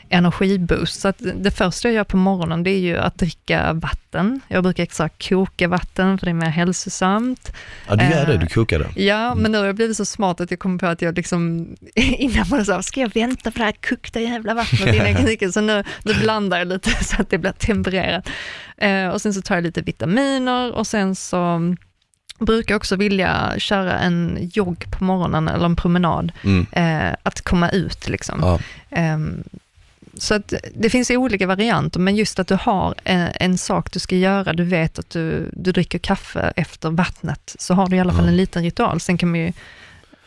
[0.09, 1.01] energiboost.
[1.01, 4.41] Så att det första jag gör på morgonen, det är ju att dricka vatten.
[4.47, 7.53] Jag brukar extra koka vatten, för det är mer hälsosamt.
[7.87, 9.03] Ja, du gör det, du kokar det?
[9.03, 9.39] Ja, mm.
[9.39, 12.45] men nu har jag blivit så smart att jag kommer på att jag liksom, innan
[12.49, 15.51] man sa, ska jag vänta på det här kokta jävla vattnet innan jag kan dricka?
[15.51, 18.29] Så nu, nu blandar jag lite så att det blir tempererat.
[18.77, 21.75] Eh, och sen så tar jag lite vitaminer och sen så
[22.39, 26.31] brukar också vilja köra en jogg på morgonen eller en promenad.
[26.43, 26.65] Mm.
[26.71, 28.39] Eh, att komma ut liksom.
[28.41, 28.59] Ja.
[28.97, 29.17] Eh,
[30.19, 33.99] så att det finns olika varianter, men just att du har en, en, sak du
[33.99, 37.99] ska göra, du vet att du, du dricker kaffe efter vattnet, så har du i
[37.99, 38.99] alla fall en liten ritual.
[38.99, 39.53] Sen kan man ju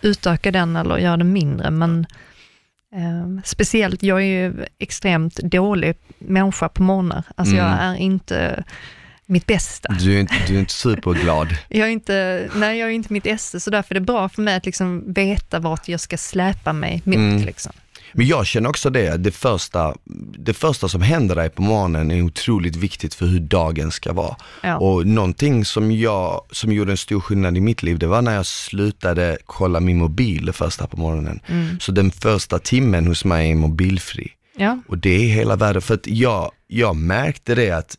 [0.00, 2.06] utöka den eller göra den mindre, men
[2.94, 7.22] eh, speciellt, jag är ju extremt dålig människa på morgnar.
[7.36, 7.66] Alltså mm.
[7.66, 8.64] jag är inte
[9.26, 9.96] mitt bästa.
[10.00, 11.48] Du är inte, du är inte superglad.
[11.68, 14.42] jag är inte, nej, jag är inte mitt esse, så därför är det bra för
[14.42, 17.16] mig att liksom veta vart jag ska släpa mig mot.
[17.16, 17.42] Mm.
[17.42, 17.72] Liksom.
[18.14, 19.94] Men jag känner också det, det första,
[20.38, 24.36] det första som händer dig på morgonen är otroligt viktigt för hur dagen ska vara.
[24.62, 24.76] Ja.
[24.76, 28.34] Och någonting som jag, som gjorde en stor skillnad i mitt liv, det var när
[28.34, 31.40] jag slutade kolla min mobil första på morgonen.
[31.46, 31.80] Mm.
[31.80, 34.28] Så den första timmen hos mig är mobilfri.
[34.56, 34.78] Ja.
[34.88, 37.96] Och det är hela världen, för att jag, jag märkte det att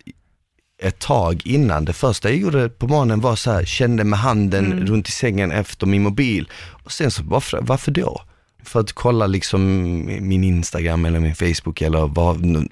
[0.81, 4.65] ett tag innan, det första jag gjorde på morgonen var så här, kände med handen
[4.65, 4.85] mm.
[4.85, 6.49] runt i sängen efter min mobil.
[6.83, 8.21] Och sen så, varför, varför då?
[8.63, 9.61] För att kolla liksom
[10.05, 12.67] min Instagram eller min Facebook eller vad,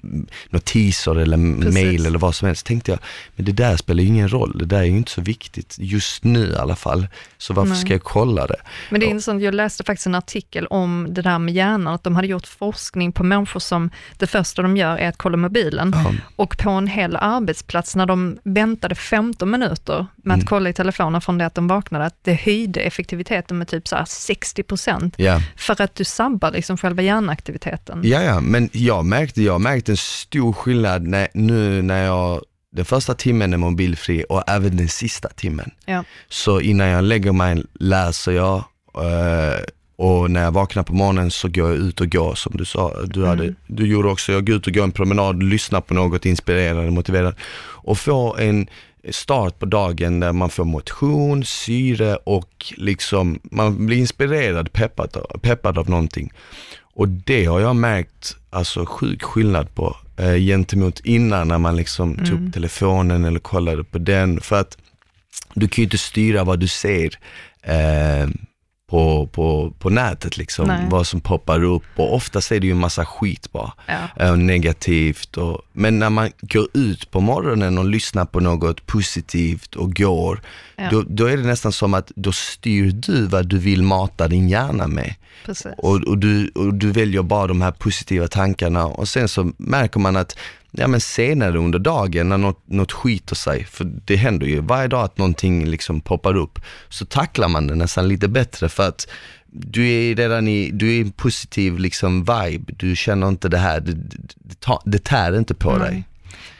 [0.50, 1.74] notiser eller Precis.
[1.74, 2.66] mail eller vad som helst.
[2.66, 3.00] Tänkte jag,
[3.36, 6.24] men det där spelar ju ingen roll, det där är ju inte så viktigt just
[6.24, 7.06] nu i alla fall.
[7.38, 7.80] Så varför Nej.
[7.80, 8.56] ska jag kolla det?
[8.90, 12.04] Men det är intressant, jag läste faktiskt en artikel om det där med hjärnan, att
[12.04, 15.92] de hade gjort forskning på människor som det första de gör är att kolla mobilen.
[15.94, 16.12] Ja.
[16.36, 20.46] Och på en hel arbetsplats, när de väntade 15 minuter med att mm.
[20.46, 24.04] kolla i telefonen från det att de vaknade, att det höjde effektiviteten med typ så
[24.06, 25.14] 60 procent.
[25.16, 25.40] Ja.
[25.56, 28.00] För att du sabbar liksom själva hjärnaktiviteten.
[28.04, 32.84] Ja, ja, men jag märkte, jag märkte en stor skillnad när, nu när jag den
[32.84, 35.70] första timmen är mobilfri och även den sista timmen.
[35.84, 36.04] Ja.
[36.28, 38.56] Så innan jag lägger mig läser jag
[38.94, 39.62] eh,
[39.96, 43.02] och när jag vaknar på morgonen så går jag ut och går som du sa.
[43.04, 43.54] Du, hade, mm.
[43.66, 47.36] du gjorde också, jag går ut och går en promenad, lyssnar på något inspirerande, motiverande
[47.64, 48.66] och får en
[49.10, 55.78] start på dagen där man får motion, syre och liksom man blir inspirerad, peppad, peppad
[55.78, 56.32] av någonting.
[56.94, 62.14] Och det har jag märkt alltså sjuk skillnad på eh, gentemot innan när man liksom
[62.14, 62.26] mm.
[62.26, 64.40] tog upp telefonen eller kollade på den.
[64.40, 64.78] För att
[65.54, 67.18] du kan ju inte styra vad du ser
[67.62, 68.28] eh,
[68.92, 70.86] på, på, på nätet liksom, Nej.
[70.90, 74.30] vad som poppar upp och oftast är det ju en massa skit bara, ja.
[74.30, 75.36] och negativt.
[75.36, 80.40] Och, men när man går ut på morgonen och lyssnar på något positivt och går,
[80.76, 80.88] ja.
[80.90, 84.48] då, då är det nästan som att då styr du vad du vill mata din
[84.48, 85.14] hjärna med.
[85.78, 90.00] Och, och, du, och du väljer bara de här positiva tankarna och sen så märker
[90.00, 90.36] man att
[90.72, 94.88] ja, men senare under dagen när något, något skiter sig, för det händer ju varje
[94.88, 96.58] dag att någonting liksom poppar upp,
[96.88, 99.08] så tacklar man det nästan lite bättre för att
[99.46, 103.58] du är redan i, du är i en positiv liksom vibe, du känner inte det
[103.58, 105.82] här, det, det, det tär inte på mm.
[105.82, 106.04] dig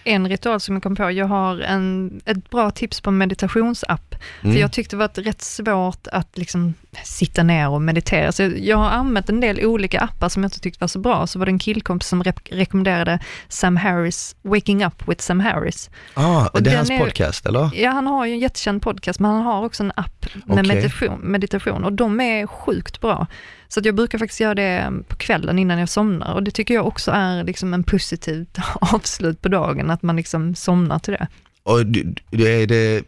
[0.04, 4.14] en ritual som jag kom på, jag har en, ett bra tips på meditationsapp.
[4.42, 4.54] Mm.
[4.54, 6.74] För jag tyckte det var rätt svårt att liksom
[7.04, 8.32] sitta ner och meditera.
[8.32, 11.26] Så jag har använt en del olika appar som jag inte tyckte var så bra.
[11.26, 15.90] Så var det en killkompis som re rekommenderade Sam Harris, Waking Up with Sam Harris.
[16.14, 17.70] Ah, och det är hans är, podcast eller?
[17.74, 20.76] Ja, han har ju en jättekänd podcast, men han har också en app med okay.
[20.76, 23.26] meditation, meditation och de är sjukt bra.
[23.72, 26.86] Så jag brukar faktiskt göra det på kvällen innan jag somnar och det tycker jag
[26.86, 31.26] också är liksom en positivt avslut på dagen, att man liksom somnar till det.
[31.62, 33.04] Och är det,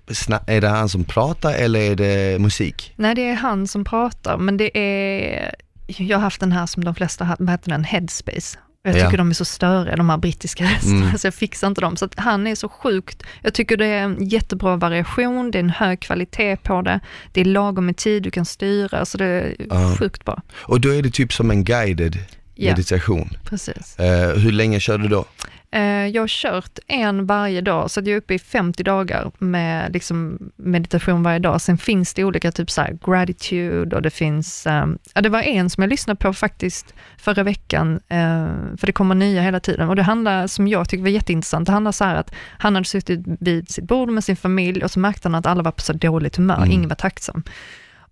[0.47, 2.93] är det han som pratar eller är det musik?
[2.97, 5.55] Nej, det är han som pratar, men det är,
[5.87, 8.59] jag har haft den här som de flesta har, vad heter den, Headspace.
[8.87, 9.17] Jag tycker ja.
[9.17, 11.19] de är så störiga, de här brittiska hästarna, mm.
[11.19, 11.97] så jag fixar inte dem.
[11.97, 15.61] Så att han är så sjukt, jag tycker det är en jättebra variation, det är
[15.61, 17.01] en hög kvalitet på det,
[17.33, 19.97] det är lagom med tid du kan styra, så det är uh.
[19.97, 20.43] sjukt bra.
[20.55, 22.19] Och då är det typ som en guided
[22.57, 23.29] meditation?
[23.33, 23.97] Ja, precis.
[24.01, 25.25] Uh, hur länge kör du då?
[25.75, 29.93] Eh, jag har kört en varje dag, så jag är uppe i 50 dagar med
[29.93, 31.61] liksom meditation varje dag.
[31.61, 35.43] Sen finns det olika, typ så här gratitude och det finns, ehm, ja det var
[35.43, 38.47] en som jag lyssnade på faktiskt förra veckan, eh,
[38.77, 39.89] för det kommer nya hela tiden.
[39.89, 42.87] Och det handlar, som jag tycker var jätteintressant, det handlar så här att han hade
[42.87, 45.83] suttit vid sitt bord med sin familj och så märkte han att alla var på
[45.83, 46.71] så dåligt humör, mm.
[46.71, 47.43] ingen var tacksam.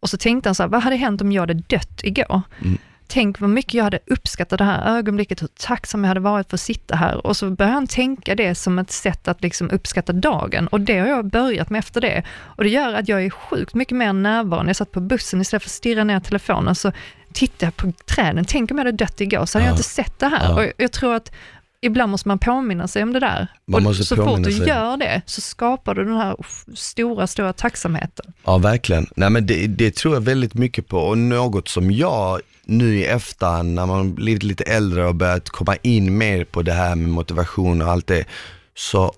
[0.00, 2.42] Och så tänkte han så här, vad hade hänt om jag hade dött igår?
[2.62, 2.78] Mm
[3.12, 6.56] tänk vad mycket jag hade uppskattat det här ögonblicket, hur tacksam jag hade varit för
[6.56, 7.26] att sitta här.
[7.26, 10.66] Och så började han tänka det som ett sätt att liksom uppskatta dagen.
[10.68, 12.22] Och det har jag börjat med efter det.
[12.30, 14.68] Och det gör att jag är sjukt mycket mer närvarande.
[14.68, 16.92] Jag satt på bussen istället för att stirra ner telefonen, så
[17.32, 18.44] tittade jag på träden.
[18.44, 19.70] Tänk om jag hade dött igår, så hade ja.
[19.70, 20.48] jag inte sett det här.
[20.48, 20.64] Ja.
[20.64, 21.32] Och jag tror att
[21.80, 23.46] ibland måste man påminna sig om det där.
[23.72, 24.68] Och så fort du sig.
[24.68, 26.36] gör det så skapar du den här
[26.74, 28.32] stora, stora tacksamheten.
[28.44, 29.06] Ja, verkligen.
[29.16, 33.04] Nej, men det, det tror jag väldigt mycket på och något som jag nu i
[33.04, 37.08] efterhand när man blivit lite äldre och börjat komma in mer på det här med
[37.08, 38.24] motivation och allt det,
[38.74, 39.14] så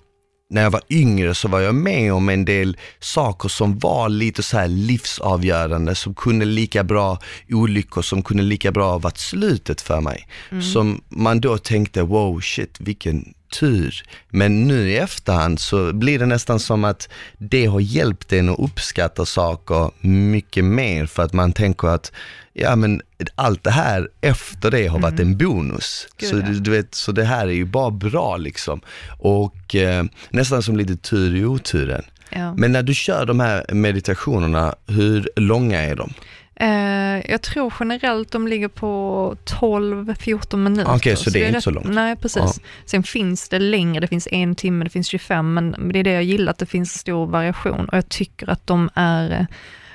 [0.49, 4.43] när jag var yngre så var jag med om en del saker som var lite
[4.43, 7.19] så här livsavgörande, som kunde lika bra,
[7.49, 10.27] olyckor som kunde lika bra varit slutet för mig.
[10.51, 10.63] Mm.
[10.63, 14.03] Som man då tänkte, wow shit vilken tur.
[14.29, 18.59] Men nu i efterhand så blir det nästan som att det har hjälpt en att
[18.59, 22.11] uppskatta saker mycket mer för att man tänker att
[22.53, 23.01] ja men
[23.35, 25.31] allt det här efter det har varit mm.
[25.31, 26.07] en bonus.
[26.17, 26.41] Gud, så, ja.
[26.41, 28.81] du vet, så det här är ju bara bra liksom.
[29.19, 32.03] Och eh, nästan som lite tur i oturen.
[32.29, 32.53] Ja.
[32.53, 36.13] Men när du kör de här meditationerna, hur långa är de?
[36.55, 40.83] Eh, jag tror generellt de ligger på 12-14 minuter.
[40.83, 41.87] Okej, okay, så, så, det är, inte rätt, så långt?
[41.87, 42.43] Nej, precis.
[42.43, 42.53] Ja.
[42.85, 46.11] Sen finns det längre, det finns en timme, det finns 25, men det är det
[46.11, 49.47] jag gillar, att det finns stor variation och jag tycker att de är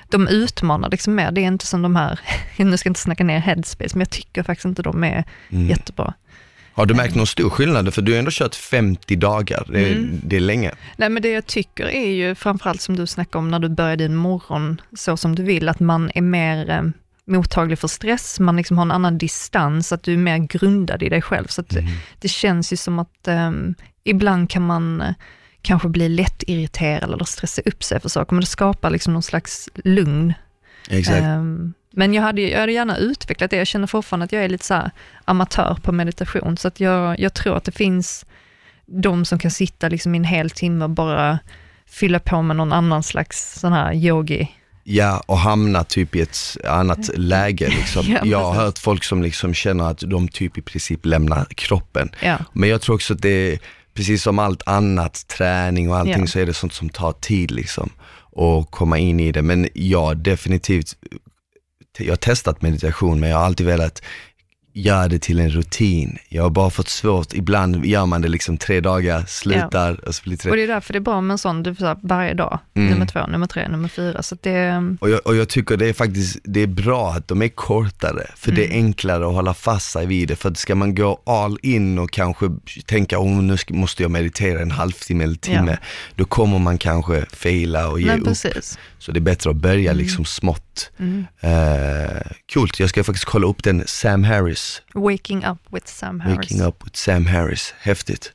[0.08, 1.30] de utmanar liksom mer.
[1.30, 2.20] Det är inte som de här,
[2.56, 5.66] nu ska jag inte snacka ner headspace, men jag tycker faktiskt inte de är mm.
[5.68, 6.14] jättebra.
[6.80, 7.94] Har du märkt någon stor skillnad?
[7.94, 10.20] För du har ändå kört 50 dagar, det är, mm.
[10.24, 10.72] det är länge.
[10.96, 13.96] Nej men det jag tycker är ju framförallt som du snackar om när du börjar
[13.96, 16.82] din morgon så som du vill, att man är mer eh,
[17.24, 21.08] mottaglig för stress, man liksom har en annan distans, att du är mer grundad i
[21.08, 21.46] dig själv.
[21.46, 21.84] Så mm.
[22.18, 23.50] det, känns ju som att eh,
[24.04, 25.14] ibland kan man eh,
[25.62, 29.22] kanske bli lätt irriterad eller stressa upp sig för saker, men det skapar liksom någon
[29.22, 30.34] slags lugn.
[30.90, 31.22] Exakt.
[31.22, 34.48] Um, men jag hade, jag hade gärna utvecklat det, jag känner fortfarande att jag är
[34.48, 34.90] lite så
[35.24, 38.26] amatör på meditation, så att jag, jag tror att det finns
[38.86, 41.38] de som kan sitta liksom i en hel timme och bara
[41.86, 44.48] fylla på med någon annan slags sån här yogi
[44.84, 47.68] Ja, och hamna typ i ett annat läge.
[47.68, 48.04] Liksom.
[48.08, 52.10] ja, jag har hört folk som liksom känner att de typ i princip lämnar kroppen.
[52.20, 52.38] Ja.
[52.52, 53.58] Men jag tror också att det
[53.94, 56.26] precis som allt annat, träning och allting, ja.
[56.26, 57.90] så är det sånt som tar tid liksom.
[58.32, 59.42] Och komma in i det.
[59.42, 60.96] Men ja, definitivt,
[61.98, 64.02] jag har testat meditation, men jag har alltid velat
[64.72, 66.18] göra det till en rutin.
[66.28, 70.08] Jag har bara fått svårt, ibland gör man det liksom tre dagar, slutar ja.
[70.08, 70.50] och så blir det tre.
[70.50, 72.90] Och det är därför det är bra med en sån, du får varje dag, mm.
[72.90, 74.22] nummer två, nummer tre, nummer fyra.
[74.22, 74.96] Så det...
[75.00, 78.26] och, jag, och jag tycker det är faktiskt, det är bra att de är kortare,
[78.36, 78.56] för mm.
[78.56, 78.86] det är mm.
[78.86, 80.36] enklare att hålla fast sig vid det.
[80.36, 82.50] För att ska man gå all in och kanske
[82.86, 85.86] tänka, oh, nu måste jag meditera en halvtimme eller timme, ja.
[86.14, 88.26] då kommer man kanske fejla och ge Men, upp.
[88.26, 88.78] Precis.
[88.98, 90.02] Så det är bättre att börja mm.
[90.02, 90.90] liksom smått.
[90.98, 91.26] Mm.
[91.44, 92.22] Uh,
[92.54, 94.59] coolt, jag ska faktiskt kolla upp den Sam Harris.
[94.94, 96.38] Waking up with Sam Harris.
[96.38, 98.32] Waking up with Sam Harris, häftigt.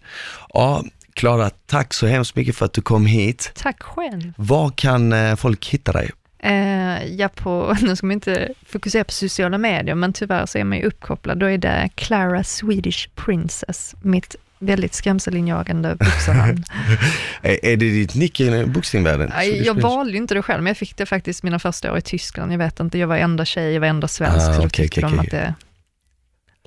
[0.53, 3.51] Ja, Klara, tack så hemskt mycket för att du kom hit.
[3.55, 4.33] Tack själv.
[4.37, 6.11] Var kan uh, folk hitta dig?
[6.45, 10.63] Uh, ja, på, nu ska man inte fokusera på sociala medier, men tyvärr så är
[10.63, 11.37] man ju uppkopplad.
[11.37, 16.63] Då är det Clara Swedish Princess, mitt väldigt skrämselinjagande boxarnamn.
[17.41, 19.31] är, det ditt nick i boxningsvärlden?
[19.63, 22.01] Jag valde ju inte det själv, men jag fick det faktiskt mina första år i
[22.01, 22.53] Tyskland.
[22.53, 24.69] Jag vet inte, jag var enda tjej, jag var enda svensk, ah, så då okay,
[24.69, 25.25] tyckte okay, de okay.
[25.25, 25.53] att det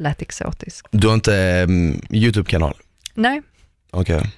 [0.00, 0.88] lät exotiskt.
[0.90, 2.74] Du har inte um, YouTube-kanal?
[3.14, 3.42] Nej.
[3.90, 4.16] Okej.
[4.16, 4.30] Okay.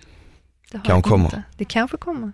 [0.73, 1.43] Det kanske kommer.
[1.57, 2.33] Det kanske kommer.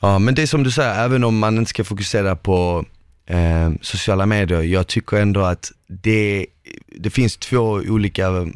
[0.00, 2.84] Ja, men det är som du säger, även om man inte ska fokusera på
[3.26, 6.46] eh, sociala medier, jag tycker ändå att det,
[6.86, 8.46] det finns två olika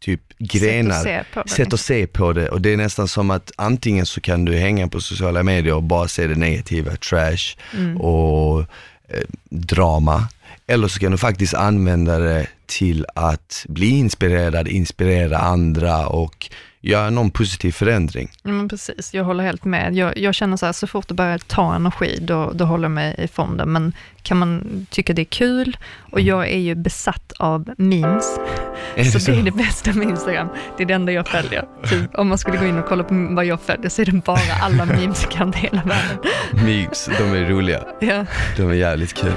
[0.00, 3.52] typ grenar, sätt att, sätt att se på det och det är nästan som att
[3.56, 7.96] antingen så kan du hänga på sociala medier och bara se det negativa, trash mm.
[7.96, 8.60] och
[9.08, 10.28] eh, drama.
[10.66, 16.50] Eller så kan du faktiskt använda det till att bli inspirerad, inspirera andra och
[16.82, 18.30] göra någon positiv förändring.
[18.42, 19.94] Men precis, jag håller helt med.
[19.94, 22.90] Jag, jag känner så här, så fort det börjar ta energi, då, då håller jag
[22.90, 23.72] mig i fonden.
[23.72, 26.28] Men kan man tycka det är kul, och mm.
[26.28, 28.38] jag är ju besatt av memes,
[28.94, 30.48] är så, så, det är det bästa med Instagram.
[30.76, 31.64] Det är det enda jag följer.
[31.88, 34.12] Typ, om man skulle gå in och kolla på vad jag följer, så är det
[34.12, 36.18] bara alla memes i hela världen.
[36.52, 37.80] Memes, de är roliga.
[38.00, 38.26] Ja.
[38.56, 39.32] De är jävligt kul.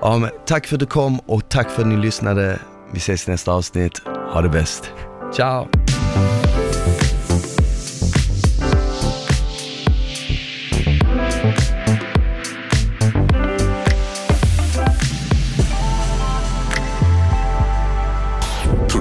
[0.00, 2.58] Ja, men tack för att du kom och tack för att ni lyssnade.
[2.92, 4.02] Vi ses i nästa avsnitt.
[4.32, 4.92] Ha det bäst.
[5.32, 5.68] Ciao!